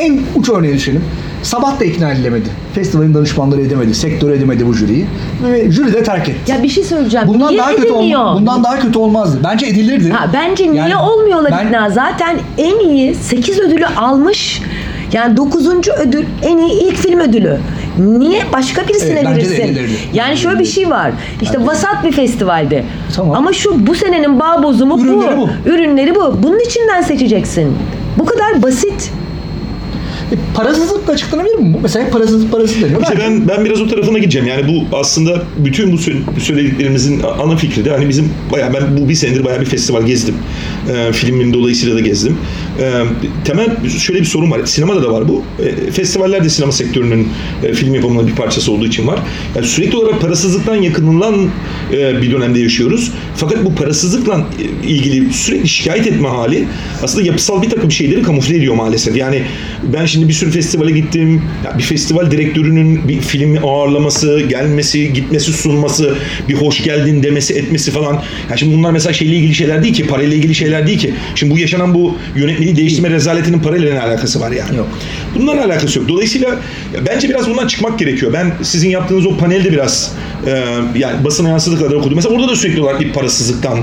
[0.00, 1.04] en uç örneği düşünelim.
[1.42, 2.48] Sabah da ikna edilemedi.
[2.74, 3.94] Festivalin danışmanları edemedi.
[3.94, 5.06] Sektör edemedi bu jüriyi.
[5.52, 6.52] Ve jüri de terk etti.
[6.52, 7.28] Ya bir şey söyleyeceğim.
[7.28, 8.20] Bundan Niye daha kötü edilmiyor?
[8.20, 9.38] olma, bundan daha kötü olmazdı.
[9.44, 10.10] Bence edilirdi.
[10.10, 11.90] Ha, bence niye Yani olmuyorlar ben- ikna?
[11.90, 14.62] Zaten en iyi 8 ödülü almış.
[15.12, 15.90] Yani 9.
[15.92, 17.58] ödül en iyi ilk film ödülü.
[17.98, 19.96] Niye başka birisine Evet, bence verirsin?
[20.14, 21.10] Yani şöyle bir şey var.
[21.42, 22.84] İşte vasat bir festivalde.
[23.16, 23.36] Tamam.
[23.36, 25.48] Ama şu bu senenin bağ bozumu Ürünleri bu.
[25.66, 26.42] Ürünleri bu.
[26.42, 27.76] Bunun içinden seçeceksin.
[28.18, 29.12] Bu kadar basit.
[30.32, 31.76] E, parasızlıkla açıklanabilir mi?
[31.82, 33.02] Mesela parasızlık parası deniyor.
[33.02, 34.48] İşte ben ben biraz o tarafına gideceğim.
[34.48, 39.08] Yani bu aslında bütün bu sö- söylediklerimizin ana fikri de hani bizim bayağı ben bu
[39.08, 40.34] bir senedir bayağı bir festival gezdim.
[40.88, 42.36] Ee, filmin dolayısıyla da gezdim.
[42.80, 43.02] Ee,
[43.44, 44.60] temel şöyle bir sorun var.
[44.64, 45.42] Sinemada da var bu.
[45.62, 47.28] Ee, festivaller de sinema sektörünün
[47.64, 49.18] e, film yapımının bir parçası olduğu için var.
[49.56, 51.48] Yani sürekli olarak parasızlıktan yakınılan
[51.92, 53.12] e, bir dönemde yaşıyoruz.
[53.36, 54.46] Fakat bu parasızlıkla
[54.84, 56.64] e, ilgili sürekli şikayet etme hali
[57.02, 59.16] aslında yapısal bir takım şeyleri kamufle ediyor maalesef.
[59.16, 59.42] Yani
[59.82, 61.42] ben şimdi bir sürü festivale gittim.
[61.64, 66.14] Ya bir festival direktörünün bir filmi ağırlaması, gelmesi, gitmesi, sunması,
[66.48, 68.22] bir hoş geldin demesi, etmesi falan.
[68.50, 71.14] Ya şimdi bunlar mesela şeyle ilgili şeyler değil ki, parayla ilgili şeyler değil ki.
[71.34, 74.76] Şimdi bu yaşanan bu yönetmeliği değiştirme rezaletinin parayla ne alakası var yani?
[74.76, 74.88] Yok.
[75.34, 76.08] Bunlarla alakası yok.
[76.08, 76.56] Dolayısıyla
[77.06, 78.32] bence biraz bundan çıkmak gerekiyor.
[78.32, 80.12] Ben sizin yaptığınız o panelde biraz
[80.46, 80.50] e,
[80.94, 82.16] yani basına yansıdığı kadar okudum.
[82.16, 83.78] Mesela orada da sürekli olarak bir parasızlıktan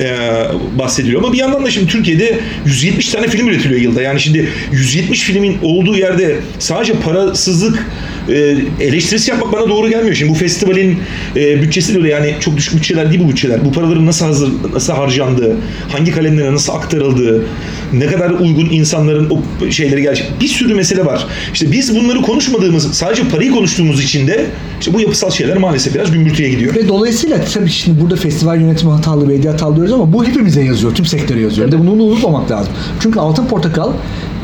[0.00, 1.22] e, bahsediliyor.
[1.22, 4.02] Ama bir yandan da şimdi Türkiye'de 170 tane film üretiliyor yılda.
[4.02, 7.86] Yani şimdi 170 filmin olduğu yerde sadece parasızlık
[8.28, 10.14] e, eleştirisi yapmak bana doğru gelmiyor.
[10.14, 10.98] Şimdi bu festivalin
[11.36, 13.64] e, bütçesi de öyle yani çok düşük bütçeler değil bu bütçeler.
[13.64, 15.56] Bu paraların nasıl hazır, nasıl harcandığı,
[15.88, 17.44] hangi kalemlere nasıl aktarıldığı,
[17.92, 20.26] ne kadar uygun insanların o şeyleri gerçek.
[20.40, 21.26] Bir sürü mesele var.
[21.52, 24.46] İşte biz bunları konuşmadığımız, sadece parayı konuştuğumuz için de
[24.80, 26.74] işte bu yapısal şeyler maalesef biraz gümbürtüye gidiyor.
[26.74, 30.94] Ve dolayısıyla tabii şimdi burada festival yönetimi hatalı, belediye hatalı diyoruz ama bu hepimize yazıyor,
[30.94, 31.66] tüm sektöre yazıyor.
[31.66, 32.72] Bir de bunu unutmamak lazım.
[33.00, 33.92] Çünkü Altın Portakal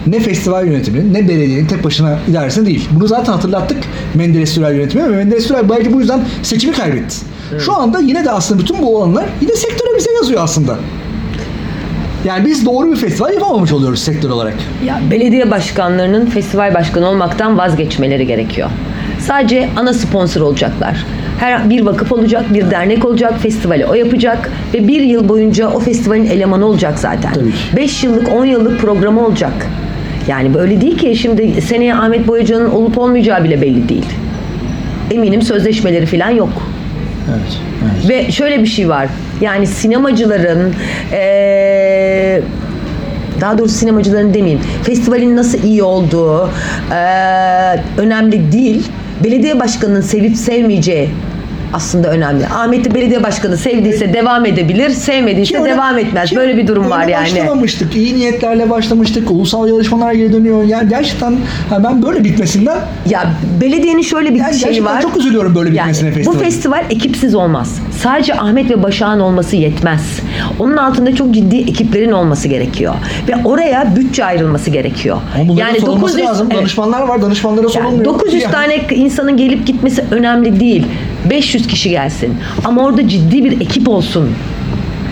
[0.07, 2.89] ne festival yönetiminin ne belediyenin tek başına idaresinde değil.
[2.91, 3.79] Bunu zaten hatırlattık
[4.15, 7.17] Menderes Sürel yönetimi ve Menderes Sürel belki bu yüzden seçimi kaybetti.
[7.59, 10.77] Şu anda yine de aslında bütün bu olanlar yine sektöre bize yazıyor aslında.
[12.25, 14.55] Yani biz doğru bir festival yapamamış oluyoruz sektör olarak.
[14.87, 18.71] Ya belediye başkanlarının festival başkanı olmaktan vazgeçmeleri gerekiyor.
[19.21, 21.07] Sadece ana sponsor olacaklar.
[21.43, 25.81] Her bir vakıf olacak, bir dernek olacak, festivali o yapacak ve bir yıl boyunca o
[25.81, 27.33] festivalin elemanı olacak zaten.
[27.33, 27.77] Tabii ki.
[27.77, 29.53] 5 yıllık, 10 yıllık programı olacak.
[30.29, 34.05] Yani böyle değil ki şimdi seneye Ahmet Boyacı'nın olup olmayacağı bile belli değil.
[35.11, 36.53] Eminim sözleşmeleri falan yok.
[37.31, 37.59] Evet.
[37.83, 38.09] evet.
[38.09, 39.09] Ve şöyle bir şey var.
[39.41, 40.73] Yani sinemacıların
[41.13, 42.43] eee,
[43.41, 44.61] daha doğrusu sinemacıların demeyeyim.
[44.83, 46.51] Festivalin nasıl iyi olduğu
[46.91, 48.87] eee, önemli değil.
[49.25, 51.09] Belediye başkanının sevip sevmeyeceği
[51.73, 52.47] aslında önemli.
[52.47, 56.31] Ahmet'i belediye başkanı sevdiyse devam edebilir, sevmediyse öyle- devam etmez.
[56.31, 57.23] ki Böyle bir durum var yani.
[57.25, 57.97] Başlamamıştık.
[57.97, 59.31] İyi niyetlerle başlamıştık.
[59.31, 60.63] Ulusal yarışmalar geri dönüyor.
[60.65, 61.37] Yani gerçekten
[61.85, 63.25] ben böyle bitmesinden Ya
[63.61, 65.03] belediyenin şöyle bir yani şeyi var.
[65.03, 66.45] çok üzülüyorum böyle bitmesine Yani bu festivalin.
[66.45, 67.79] festival ekipsiz olmaz.
[68.03, 70.21] Sadece Ahmet ve Başak'ın olması yetmez.
[70.59, 72.95] Onun altında çok ciddi ekiplerin olması gerekiyor.
[73.29, 75.17] Ve oraya bütçe ayrılması gerekiyor.
[75.41, 76.47] Ama bunların sorulması lazım.
[76.51, 76.61] evet.
[76.61, 77.23] Danışmanlar var.
[77.23, 78.05] Danışmanlara Yani sorulmuyor.
[78.05, 78.53] 900 Yani.
[78.53, 80.87] tane insanın gelip gitmesi önemli değil.
[81.31, 82.35] 500 kişi gelsin.
[82.65, 84.31] Ama orada ciddi bir ekip olsun.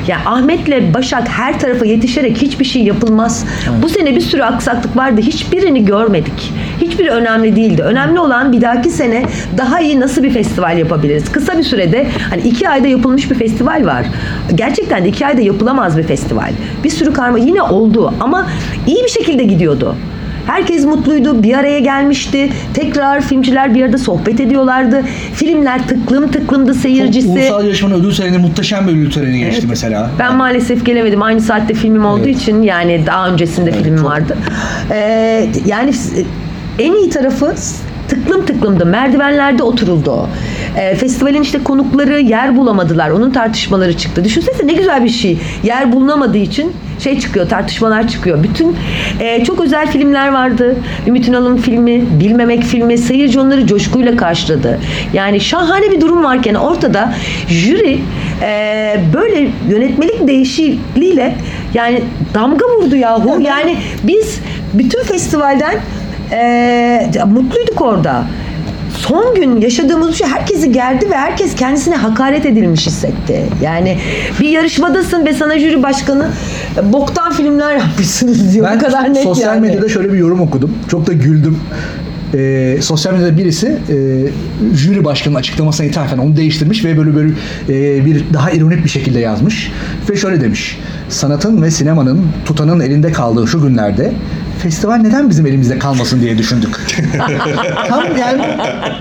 [0.09, 3.45] Ya Ahmet'le Başak her tarafa yetişerek hiçbir şey yapılmaz.
[3.83, 5.21] Bu sene bir sürü aksaklık vardı.
[5.21, 6.53] Hiçbirini görmedik.
[6.81, 7.83] Hiçbiri önemli değildi.
[7.83, 9.25] Önemli olan bir dahaki sene
[9.59, 11.33] daha iyi nasıl bir festival yapabiliriz?
[11.33, 14.07] Kısa bir sürede hani iki ayda yapılmış bir festival var.
[14.55, 16.53] Gerçekten de iki ayda yapılamaz bir festival.
[16.85, 18.47] Bir sürü karma yine oldu ama
[18.87, 19.97] iyi bir şekilde gidiyordu.
[20.51, 22.49] Herkes mutluydu, bir araya gelmişti.
[22.75, 25.03] Tekrar filmciler bir arada sohbet ediyorlardı.
[25.35, 27.29] Filmler tıklım tıklımdı Çok seyircisi.
[27.29, 30.11] Ulusal yarışmanın ödül töreni muhteşem bir ödül töreni geçti mesela.
[30.19, 31.23] Ben maalesef gelemedim.
[31.23, 32.37] Aynı saatte filmim olduğu Evet.
[32.43, 34.37] için yani daha öncesinde filmim çok- vardı.
[34.91, 35.93] Ee, yani
[36.79, 37.55] en iyi tarafı
[38.11, 38.87] tıklım tıklımdı.
[38.87, 40.29] Merdivenlerde oturuldu.
[40.77, 43.11] Ee, festivalin işte konukları yer bulamadılar.
[43.11, 44.25] Onun tartışmaları çıktı.
[44.25, 45.39] Düşünsene ne güzel bir şey.
[45.63, 48.43] Yer bulunamadığı için şey çıkıyor, tartışmalar çıkıyor.
[48.43, 48.77] Bütün
[49.21, 50.77] e, çok özel filmler vardı.
[51.07, 54.79] Ümit Ünal'ın filmi, Bilmemek filmi, seyirci onları coşkuyla karşıladı.
[55.13, 57.15] Yani şahane bir durum varken ortada
[57.49, 57.99] jüri
[58.43, 61.35] e, böyle yönetmelik değişikliğiyle
[61.75, 62.03] yani
[62.35, 63.41] damga vurdu yahu.
[63.41, 64.41] Yani biz
[64.75, 65.75] bütün festivalden
[66.33, 68.25] e, mutluyduk orada.
[68.97, 73.43] Son gün yaşadığımız şey herkesi gerdi ve herkes kendisine hakaret edilmiş hissetti.
[73.63, 73.99] Yani
[74.41, 76.29] bir yarışmadasın ve sana jüri başkanı
[76.79, 78.67] "E, boktan filmler yapmışsınız diyor.
[78.71, 79.61] Ben Bu kadar net sosyal yani.
[79.67, 80.75] medyada şöyle bir yorum okudum.
[80.89, 81.59] Çok da güldüm.
[82.35, 83.97] Ee, sosyal medyada birisi e,
[84.77, 87.33] jüri başkanının açıklamasına ithafen onu değiştirmiş ve böyle böyle
[87.69, 89.73] e, bir daha ironik bir şekilde yazmış
[90.11, 94.13] ve şöyle demiş sanatın ve sinemanın tutanın elinde kaldığı şu günlerde
[94.63, 96.77] festival neden bizim elimizde kalmasın diye düşündük.
[97.89, 98.43] tam yani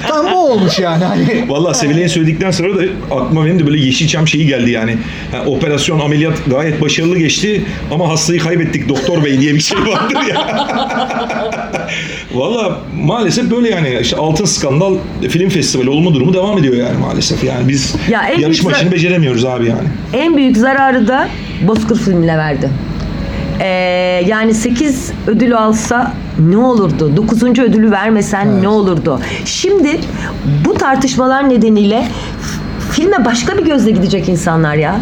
[0.08, 4.28] tam bu olmuş yani hani Valla Sevilay'ın söyledikten sonra da aklıma benim de böyle Yeşilçam
[4.28, 4.98] şeyi geldi yani.
[5.34, 10.18] Yani operasyon, ameliyat gayet başarılı geçti ama hastayı kaybettik doktor bey diye bir şey vardır
[10.30, 10.68] ya.
[12.34, 14.96] Valla maalesef böyle yani işte altın skandal
[15.30, 17.44] film festivali olma durumu devam ediyor yani maalesef.
[17.44, 19.88] Yani biz Ya yarışma işini beceremiyoruz abi yani.
[20.14, 21.30] En büyük zararı da
[21.68, 22.70] Bozkır filmine verdi.
[23.60, 23.66] Ee,
[24.28, 27.18] yani 8 ödül alsa ne olurdu?
[27.18, 27.44] 9.
[27.44, 29.20] ödülü vermesen ne olurdu?
[29.46, 30.00] Şimdi
[30.66, 32.08] bu tartışmalar nedeniyle
[32.92, 35.00] filme başka bir gözle gidecek insanlar ya.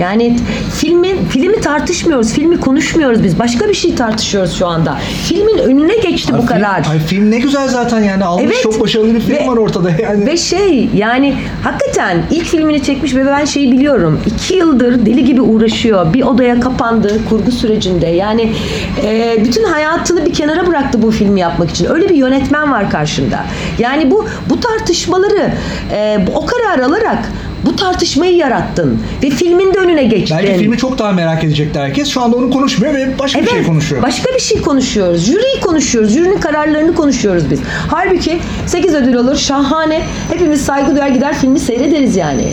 [0.00, 0.36] Yani
[0.74, 3.38] filmin filmi tartışmıyoruz, filmi konuşmuyoruz biz.
[3.38, 4.98] Başka bir şey tartışıyoruz şu anda.
[5.28, 6.86] Filmin önüne geçti bu Ay, film- kadar.
[6.90, 8.62] Ay, film ne güzel zaten yani almış Evet.
[8.62, 10.26] çok başarılı bir film Ve- var ortada yani.
[10.26, 11.34] Ve şey yani
[11.64, 14.20] hakikaten ilk filmini çekmiş ve ben şeyi biliyorum.
[14.26, 16.14] iki yıldır deli gibi uğraşıyor.
[16.14, 18.06] Bir odaya kapandı kurgu sürecinde.
[18.06, 18.52] Yani
[19.04, 21.86] e, bütün hayatını bir kenara bıraktı bu filmi yapmak için.
[21.90, 23.44] Öyle bir yönetmen var karşında.
[23.78, 25.52] Yani bu bu tartışmaları
[25.92, 27.18] e, o karar alarak
[27.66, 28.98] bu tartışmayı yarattın.
[29.22, 30.36] Ve filmin de önüne geçtin.
[30.36, 32.08] Belki filmi çok daha merak edecekti herkes.
[32.08, 34.02] Şu anda onu konuşmuyor ve başka bir şey konuşuyor.
[34.02, 35.26] Başka bir şey konuşuyoruz.
[35.26, 36.12] Jüriyi konuşuyoruz.
[36.12, 37.60] Jürinin kararlarını konuşuyoruz biz.
[37.88, 39.36] Halbuki 8 ödül olur.
[39.36, 40.02] Şahane.
[40.30, 42.44] Hepimiz saygı duyar gider filmi seyrederiz yani.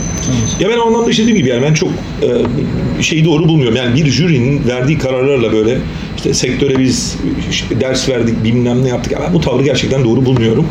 [0.60, 1.90] Ya ben o anlamda işte dediğim gibi yani ben çok
[2.22, 3.76] e, şeyi doğru bulmuyorum.
[3.76, 5.78] Yani bir jürinin verdiği kararlarla böyle
[6.18, 7.18] işte sektöre biz
[7.50, 9.12] işte ders verdik bilmem ne yaptık.
[9.12, 10.68] Ya ben bu tavrı gerçekten doğru bulmuyorum.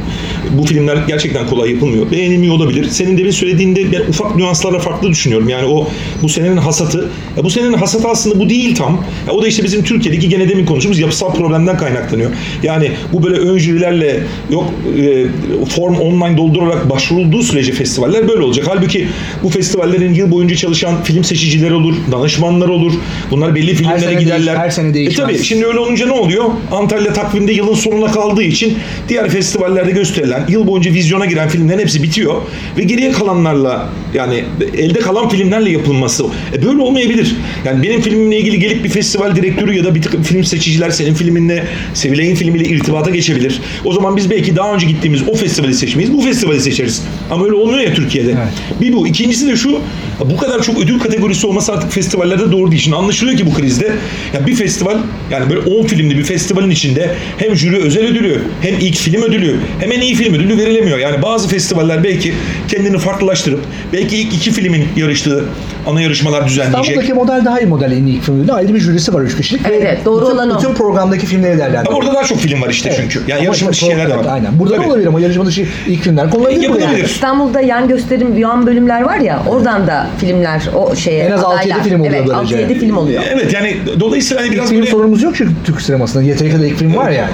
[0.51, 2.11] Bu filmler gerçekten kolay yapılmıyor.
[2.11, 2.89] Beğenilmiyor olabilir.
[2.91, 5.49] Senin demin söylediğinde ben ufak nüanslarla farklı düşünüyorum.
[5.49, 5.89] Yani o
[6.22, 7.09] bu senenin hasatı.
[7.37, 9.05] Ya bu senenin hasatı aslında bu değil tam.
[9.27, 12.31] Ya o da işte bizim Türkiye'deki gene demin konuştuğumuz yapısal problemden kaynaklanıyor.
[12.62, 14.20] Yani bu böyle ön jürilerle
[14.51, 14.64] yok
[14.99, 15.24] e,
[15.68, 18.66] form online doldurarak başvurulduğu sürece festivaller böyle olacak.
[18.68, 19.09] Halbuki
[19.43, 22.93] bu festivallerin yıl boyunca çalışan film seçicileri olur, danışmanlar olur.
[23.31, 24.55] Bunlar belli filmlere sene giderler.
[24.55, 25.16] değiş- her sene E değişmez.
[25.29, 26.45] tabii şimdi öyle olunca ne oluyor?
[26.72, 32.03] Antalya takvimde yılın sonuna kaldığı için diğer festivallerde gösterilen, yıl boyunca vizyona giren filmlerin hepsi
[32.03, 32.35] bitiyor
[32.79, 34.45] ve geriye kalanlarla yani
[34.77, 36.25] elde kalan filmlerle yapılması.
[36.55, 37.37] E böyle olmayabilir.
[37.64, 41.14] Yani benim filmimle ilgili gelip bir festival direktörü ya da bir takım film seçiciler senin
[41.14, 41.64] filminle,
[41.95, 43.61] Sevilay'ın filmiyle irtibata geçebilir.
[43.85, 47.03] O zaman biz belki daha önce gittiğimiz o festivali seçmeyiz, bu festivali seçeriz.
[47.31, 48.31] Ama öyle olmuyor ya Türkiye'de.
[48.31, 48.81] Evet.
[48.81, 49.09] Bir bu.
[49.09, 49.81] İkincisi de şu,
[50.25, 52.83] bu kadar çok ödül kategorisi olması artık festivallerde doğru değil.
[52.83, 53.93] Şimdi anlaşılıyor ki bu krizde
[54.35, 54.99] ya bir festival
[55.31, 59.57] yani böyle 10 filmli bir festivalin içinde hem jüri özel ödülü hem ilk film ödülü
[59.81, 60.99] hem en iyi film ödülü verilemiyor.
[60.99, 62.35] Yani bazı festivaller belki
[62.69, 63.61] kendini farklılaştırıp
[63.93, 65.45] belki ilk iki filmin yarıştığı
[65.87, 66.81] ana yarışmalar düzenleyecek.
[66.85, 68.53] İstanbul'daki model daha iyi model en iyi filmde.
[68.53, 69.63] Ayrı bir jürisi var 3 kişilik.
[69.69, 70.59] Evet, Ve evet, doğru bütün, olan o.
[70.59, 71.99] Bütün programdaki filmleri Ama değerlendiriyor.
[71.99, 73.19] orada daha çok film var işte çünkü.
[73.27, 74.17] Yani Ama yarışma dışı şeyler de var.
[74.21, 74.59] evet, Aynen.
[74.59, 74.87] Burada Tabii.
[74.87, 76.27] da olabilir ama yarışma dışı ilk filmler.
[76.27, 76.61] E, buraya.
[76.61, 77.05] yapılabilir.
[77.05, 81.57] İstanbul'da yan gösterim, yan bölümler var ya oradan da filmler o şeye En az altı
[81.57, 81.77] adaylar.
[81.77, 82.75] yedi film oluyor evet, böylece.
[82.75, 83.23] 6-7 film oluyor.
[83.33, 84.91] Evet yani dolayısıyla hani İlk biraz film böyle...
[84.91, 86.23] sorunumuz yok çünkü Türk sinemasında.
[86.23, 87.31] Yeteri kadar ilk film var yani.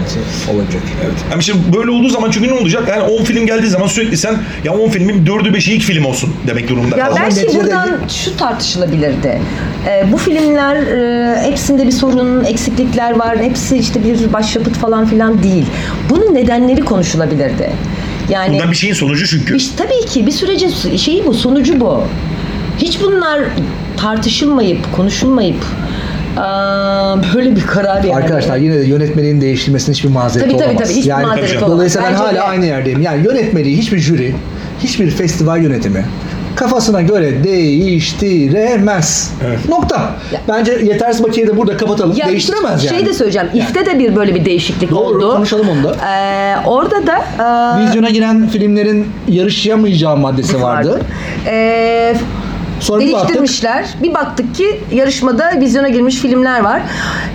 [0.52, 0.82] Olacak.
[1.04, 1.14] Evet.
[1.32, 2.82] Ama şimdi böyle olduğu zaman çünkü ne olacak?
[2.88, 6.30] Yani 10 film geldiği zaman sürekli sen ya 10 filmin 4'ü 5'i ilk film olsun
[6.46, 6.96] demek durumunda.
[6.96, 7.42] Ya kalıyorsun.
[7.46, 9.40] belki buradan şu tartışılabilirdi.
[9.88, 13.38] Ee, bu filmler e, hepsinde bir sorun, eksiklikler var.
[13.38, 15.66] Hepsi işte bir başyapıt falan filan değil.
[16.10, 17.70] Bunun nedenleri konuşulabilirdi.
[18.28, 19.56] Yani Bundan bir şeyin sonucu çünkü.
[19.56, 22.02] İşte tabii ki bir sürecin şeyi bu, sonucu bu.
[22.78, 23.40] Hiç bunlar
[23.96, 25.64] tartışılmayıp, konuşulmayıp
[26.36, 28.16] aa, böyle bir karar yani.
[28.16, 30.88] Arkadaşlar yine de yönetmenin değiştirmesinin hiçbir mazereti Tabii, tabii, olamaz.
[30.88, 31.70] tabii, hiçbir yani, mazereti olamaz.
[31.70, 32.40] Dolayısıyla ben hala de.
[32.40, 33.02] aynı yerdeyim.
[33.02, 34.34] Yani yönetmeliği hiçbir jüri,
[34.82, 36.04] hiçbir festival yönetimi
[36.56, 39.32] kafasına göre değiştiremez.
[39.46, 39.68] Evet.
[39.68, 39.96] Nokta.
[40.32, 42.16] Ya- Bence yetersiz bakiyeyi de burada kapatalım.
[42.16, 42.96] Ya Değiştiremez yani.
[42.96, 43.48] Şey de söyleyeceğim.
[43.54, 43.68] Yani.
[43.68, 45.32] İF'te de bir böyle bir değişiklik Doğru, oldu.
[45.36, 45.96] konuşalım onu da.
[46.08, 51.00] Ee, orada da aa, Vizyona giren filmlerin yarışamayacağı maddesi vardı.
[51.46, 52.14] Ee,
[52.82, 53.28] Sonra bir baktık.
[53.28, 53.84] değiştirmişler.
[54.02, 56.82] Bir baktık ki yarışmada vizyona girmiş filmler var.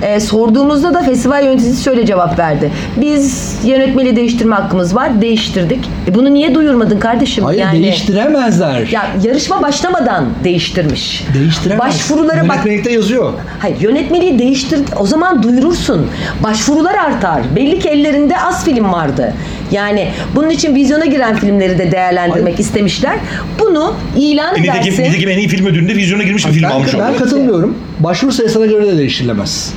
[0.02, 2.72] Ee, sorduğumuzda da festival yöneticisi şöyle cevap verdi.
[2.98, 5.22] Biz yönetmeli değiştirme hakkımız var.
[5.22, 5.90] Değiştirdik.
[6.08, 7.44] E bunu niye duyurmadın kardeşim?
[7.44, 8.88] Hayır yani, değiştiremezler.
[8.88, 11.24] Ya yarışma başlamadan değiştirmiş.
[11.34, 11.80] Değiştiremez.
[11.80, 12.56] Başvurulara bak.
[12.56, 13.34] Yönetmelikte yazıyor.
[13.60, 16.08] Hayır yönetmeliği değiştir o zaman duyurursun.
[16.44, 17.42] Başvurular artar.
[17.56, 19.34] Belli ki ellerinde az film vardı.
[19.72, 23.18] Yani bunun için vizyona giren filmleri de değerlendirmek istemişler.
[23.60, 25.04] Bunu ilan E, Nitekim, edersin.
[25.04, 27.78] nitekim en iyi film ödülünde vizyona girmiş bir film Ben, almış ben katılmıyorum.
[28.00, 29.74] Başvuru sayısına göre de değiştirilemez.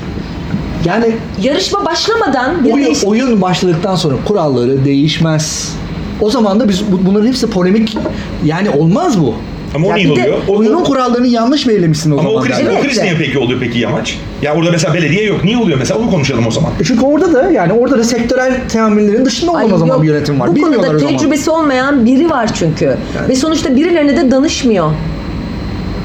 [0.85, 1.05] Yani
[1.43, 5.75] Yarışma başlamadan bir oyun, değiş- oyun başladıktan sonra kuralları değişmez.
[6.21, 7.97] O zaman da biz bu- bunların hepsi polemik
[8.45, 9.35] yani olmaz bu.
[9.75, 10.39] Ama o Ya niye oluyor?
[10.49, 12.47] O, Oyunun kurallarını yanlış belirlemişsin o ama o zaman.
[12.49, 12.71] kriz, derler.
[12.71, 12.85] o Evet.
[12.85, 14.19] kriz niye peki oluyor peki yamaç?
[14.43, 15.45] Ya orada mesela belediye yok.
[15.45, 16.01] Niye oluyor mesela?
[16.01, 16.73] Onu konuşalım o zaman.
[16.87, 20.09] Çünkü orada da yani orada da sektörel teamüllerin dışında olan Ay o zaman yok, bir
[20.09, 20.49] yönetim var.
[20.51, 21.17] Bu Bilmiyorlar konuda zaman.
[21.17, 22.97] tecrübesi olmayan biri var çünkü.
[23.29, 24.91] Ve sonuçta birilerine de danışmıyor.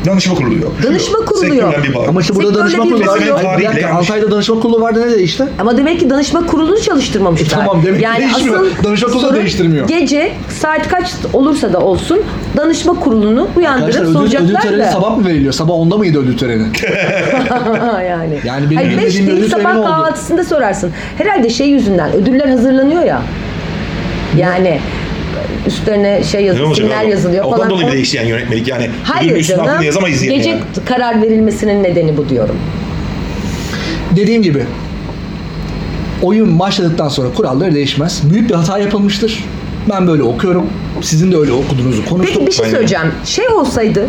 [0.05, 0.73] Danışma kurulu yok.
[0.83, 1.73] Danışma kurulu yok.
[1.73, 2.07] Sektörden bir bağ.
[2.09, 3.19] Ama işte burada Sektörle danışma bir kurulu var.
[3.21, 3.39] bağ yok.
[3.39, 4.09] Bir Tarihle dakika, yanlış.
[4.11, 5.43] Altay'da danışma kurulu vardı ne değişti?
[5.59, 7.47] Ama demek ki danışma kurulunu çalıştırmamışlar.
[7.47, 8.65] E tamam, demek ki değişmiyor.
[8.83, 9.87] Danışma kurulu da sorun değiştirmiyor.
[9.87, 12.21] Gece saat kaç olursa da olsun
[12.57, 14.91] danışma kurulunu uyandırıp Arkadaşlar ödül, ödül soracaklar töreni da.
[14.91, 15.53] sabah mı veriliyor?
[15.53, 16.63] Sabah 10'da mıydı ödül töreni?
[18.09, 18.39] yani.
[18.45, 19.87] Yani benim Hayır, beş bilmediğim bir değil ödül töreni sabah oldu.
[19.87, 20.91] kahvaltısında sorarsın.
[21.17, 23.21] Herhalde şey yüzünden ödüller hazırlanıyor ya.
[24.37, 24.79] Yani
[25.67, 27.69] üstlerine şey yazıyor, isimler yazılıyor Ondan falan.
[27.69, 28.89] dolayı O- bir değişti yani yönetmelik yani.
[29.03, 29.81] Hayır canım.
[29.83, 30.37] yazamayız yani.
[30.37, 30.61] Gece yani.
[30.85, 32.55] karar verilmesinin nedeni bu diyorum.
[34.15, 34.63] Dediğim gibi
[36.21, 38.21] oyun başladıktan sonra kuralları değişmez.
[38.33, 39.43] Büyük bir hata yapılmıştır.
[39.89, 40.69] Ben böyle okuyorum.
[41.01, 42.35] Sizin de öyle okuduğunuzu konuştuk.
[42.35, 43.07] Peki bir şey söyleyeceğim.
[43.25, 44.05] Şey olsaydı,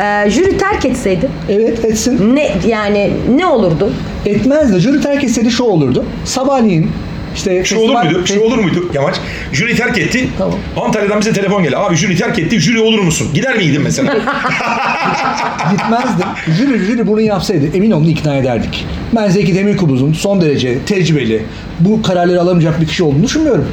[0.00, 2.36] e, jüri terk etseydi Evet etsin.
[2.36, 3.92] ne yani ne olurdu?
[4.26, 6.04] Etmez de jüri terk etseydi şu olurdu.
[6.24, 6.90] Sabahleyin
[7.34, 8.26] işte Şu olur festival- muydu?
[8.26, 9.16] Şu olur muydu Yamaç?
[9.52, 10.28] Jüri terk etti.
[10.38, 10.58] Tamam.
[10.76, 11.76] Antalya'dan bize telefon geldi.
[11.76, 12.60] Abi jüri terk etti.
[12.60, 13.28] Jüri olur musun?
[13.34, 14.14] Gider miydin mesela?
[15.70, 16.26] Gitmezdim.
[16.58, 18.86] Jüri, jüri bunu yapsaydı emin olun ikna ederdik.
[19.16, 21.42] Ben Zeki Demirkubuz'un son derece tecrübeli,
[21.80, 23.68] bu kararları alamayacak bir kişi olduğunu düşünmüyorum.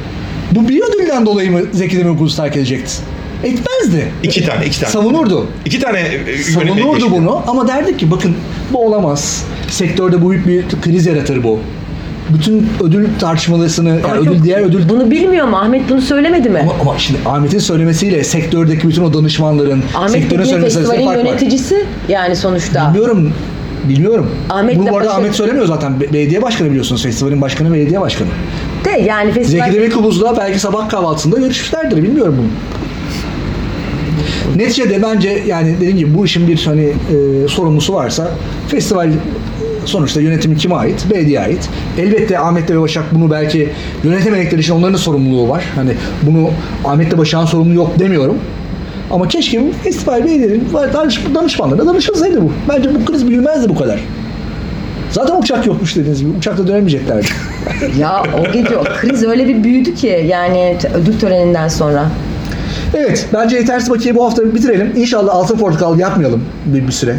[0.52, 2.92] Bu bir ödülden dolayı mı Zeki Demirkubuz terk edecekti?
[3.44, 4.12] Etmezdi.
[4.22, 4.92] İki tane, iki tane.
[4.92, 5.46] Savunurdu.
[5.64, 8.36] İki tane e, Savunurdu bunu ama derdi ki bakın
[8.72, 9.44] bu olamaz.
[9.68, 11.60] Sektörde büyük bir kriz yaratır bu.
[12.34, 15.56] Bütün ödül tartışmalarını, yani ödül çok- diğer ödül Bunu bilmiyor mu?
[15.56, 16.58] Ahmet bunu söylemedi mi?
[16.62, 21.14] ama, ama şimdi Ahmet'in söylemesiyle sektördeki bütün o danışmanların Ahmet sektörün söylemesi fark var.
[21.16, 22.88] yöneticisi yani sonuçta.
[22.88, 23.32] Bilmiyorum.
[23.88, 24.30] Bilmiyorum.
[24.50, 26.00] Ahmet'le Bunu bu arada Ahmet söylemiyor zaten.
[26.00, 27.02] Be- Belediye başkanı biliyorsunuz.
[27.02, 28.28] Festivalin başkanı belediye başkanı.
[28.84, 29.64] De yani festival...
[29.66, 32.02] Zeki Demirkubuz'la belki sabah kahvaltısında görüşmüşlerdir.
[32.02, 32.46] Bilmiyorum bunu.
[34.56, 38.28] Neticede bence yani dediğim gibi bu işin bir hani e, sorumlusu varsa
[38.68, 39.10] festival
[39.90, 41.06] sonuçta yönetimi kime ait?
[41.10, 41.68] Belediye ait.
[41.98, 43.68] Elbette Ahmet'le ve Başak bunu belki
[44.04, 45.64] yönetemedikleri için onların sorumluluğu var.
[45.74, 46.50] Hani bunu
[46.84, 48.38] Ahmet'le Başak'ın sorumluluğu yok demiyorum.
[49.10, 52.52] Ama keşke bu festival belediyenin danış, danışmanlarına danışılsaydı bu.
[52.68, 54.00] Bence bu kriz büyümezdi bu kadar.
[55.10, 56.30] Zaten uçak yokmuş dediğiniz gibi.
[56.38, 57.26] Uçakla dönemeyeceklerdi.
[57.98, 62.06] Ya o gece o kriz öyle bir büyüdü ki yani ödül töreninden sonra.
[62.94, 64.92] Evet, bence yetersiz bakiye bu hafta bitirelim.
[64.96, 67.16] İnşallah altın portakal yapmayalım bir, bir süre.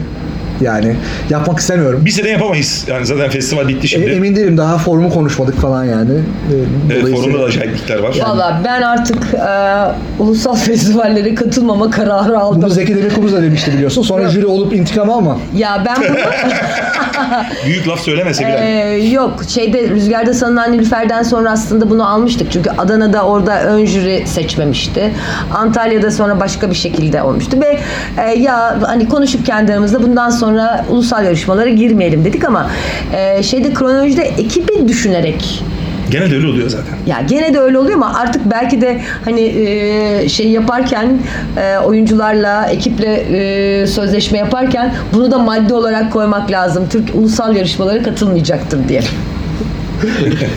[0.62, 0.95] Yani
[1.30, 2.01] yapmak istemiyorum.
[2.05, 2.86] Bir sene yapamayız.
[2.88, 4.09] Yani zaten festival bitti E, şimdi.
[4.12, 6.12] emin değilim daha formu konuşmadık falan yani.
[6.14, 6.55] E,
[6.93, 8.16] evet, forumda da acayiplikler var.
[8.22, 12.62] Valla ben artık e, ulusal festivallere katılmama kararı aldım.
[12.62, 14.01] Bunu Zeki Demirkubuz da demişti biliyorsun.
[14.01, 15.38] Sonra jüri olup intikam alma.
[15.55, 16.18] Ya ben bunu
[17.66, 18.59] Büyük laf söylemese bile.
[18.62, 22.51] Ee, yok şeyde Rüzgar'da sanılan Nilüfer'den sonra aslında bunu almıştık.
[22.51, 25.12] Çünkü Adana'da orada ön jüri seçmemişti.
[25.53, 27.57] Antalya'da sonra başka bir şekilde olmuştu.
[27.62, 27.80] Ve
[28.24, 32.72] e, ya hani konuşup kendi aramızda bundan sonra ulusal yarışmalara girmeyelim dedik ama
[33.14, 35.64] e, şeyde kronolojide ekibi düşünerek
[36.12, 36.93] Gene de öyle oluyor zaten.
[37.08, 41.18] ya gene de öyle oluyor ama artık belki de hani e, şey yaparken
[41.58, 46.84] e, oyuncularla ekiple e, sözleşme yaparken bunu da madde olarak koymak lazım.
[46.89, 49.02] Türk ulusal yarışmalara katılmayacaktır diye.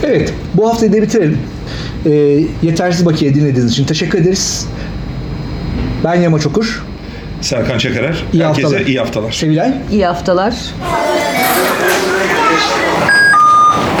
[0.03, 1.37] Evet, bu haftayı da bitirelim.
[2.05, 2.11] E,
[2.63, 4.67] yetersiz bakiye dinlediğiniz için teşekkür ederiz.
[6.03, 6.85] Ben Yamaç Okur.
[7.45, 8.23] Serkan Çakarer.
[8.33, 8.85] İyi Herkese haftalar.
[8.85, 9.31] iyi haftalar.
[9.31, 9.71] Sevilay.
[9.91, 10.53] İyi haftalar.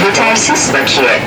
[0.05, 1.19] Yetersiz bakiye.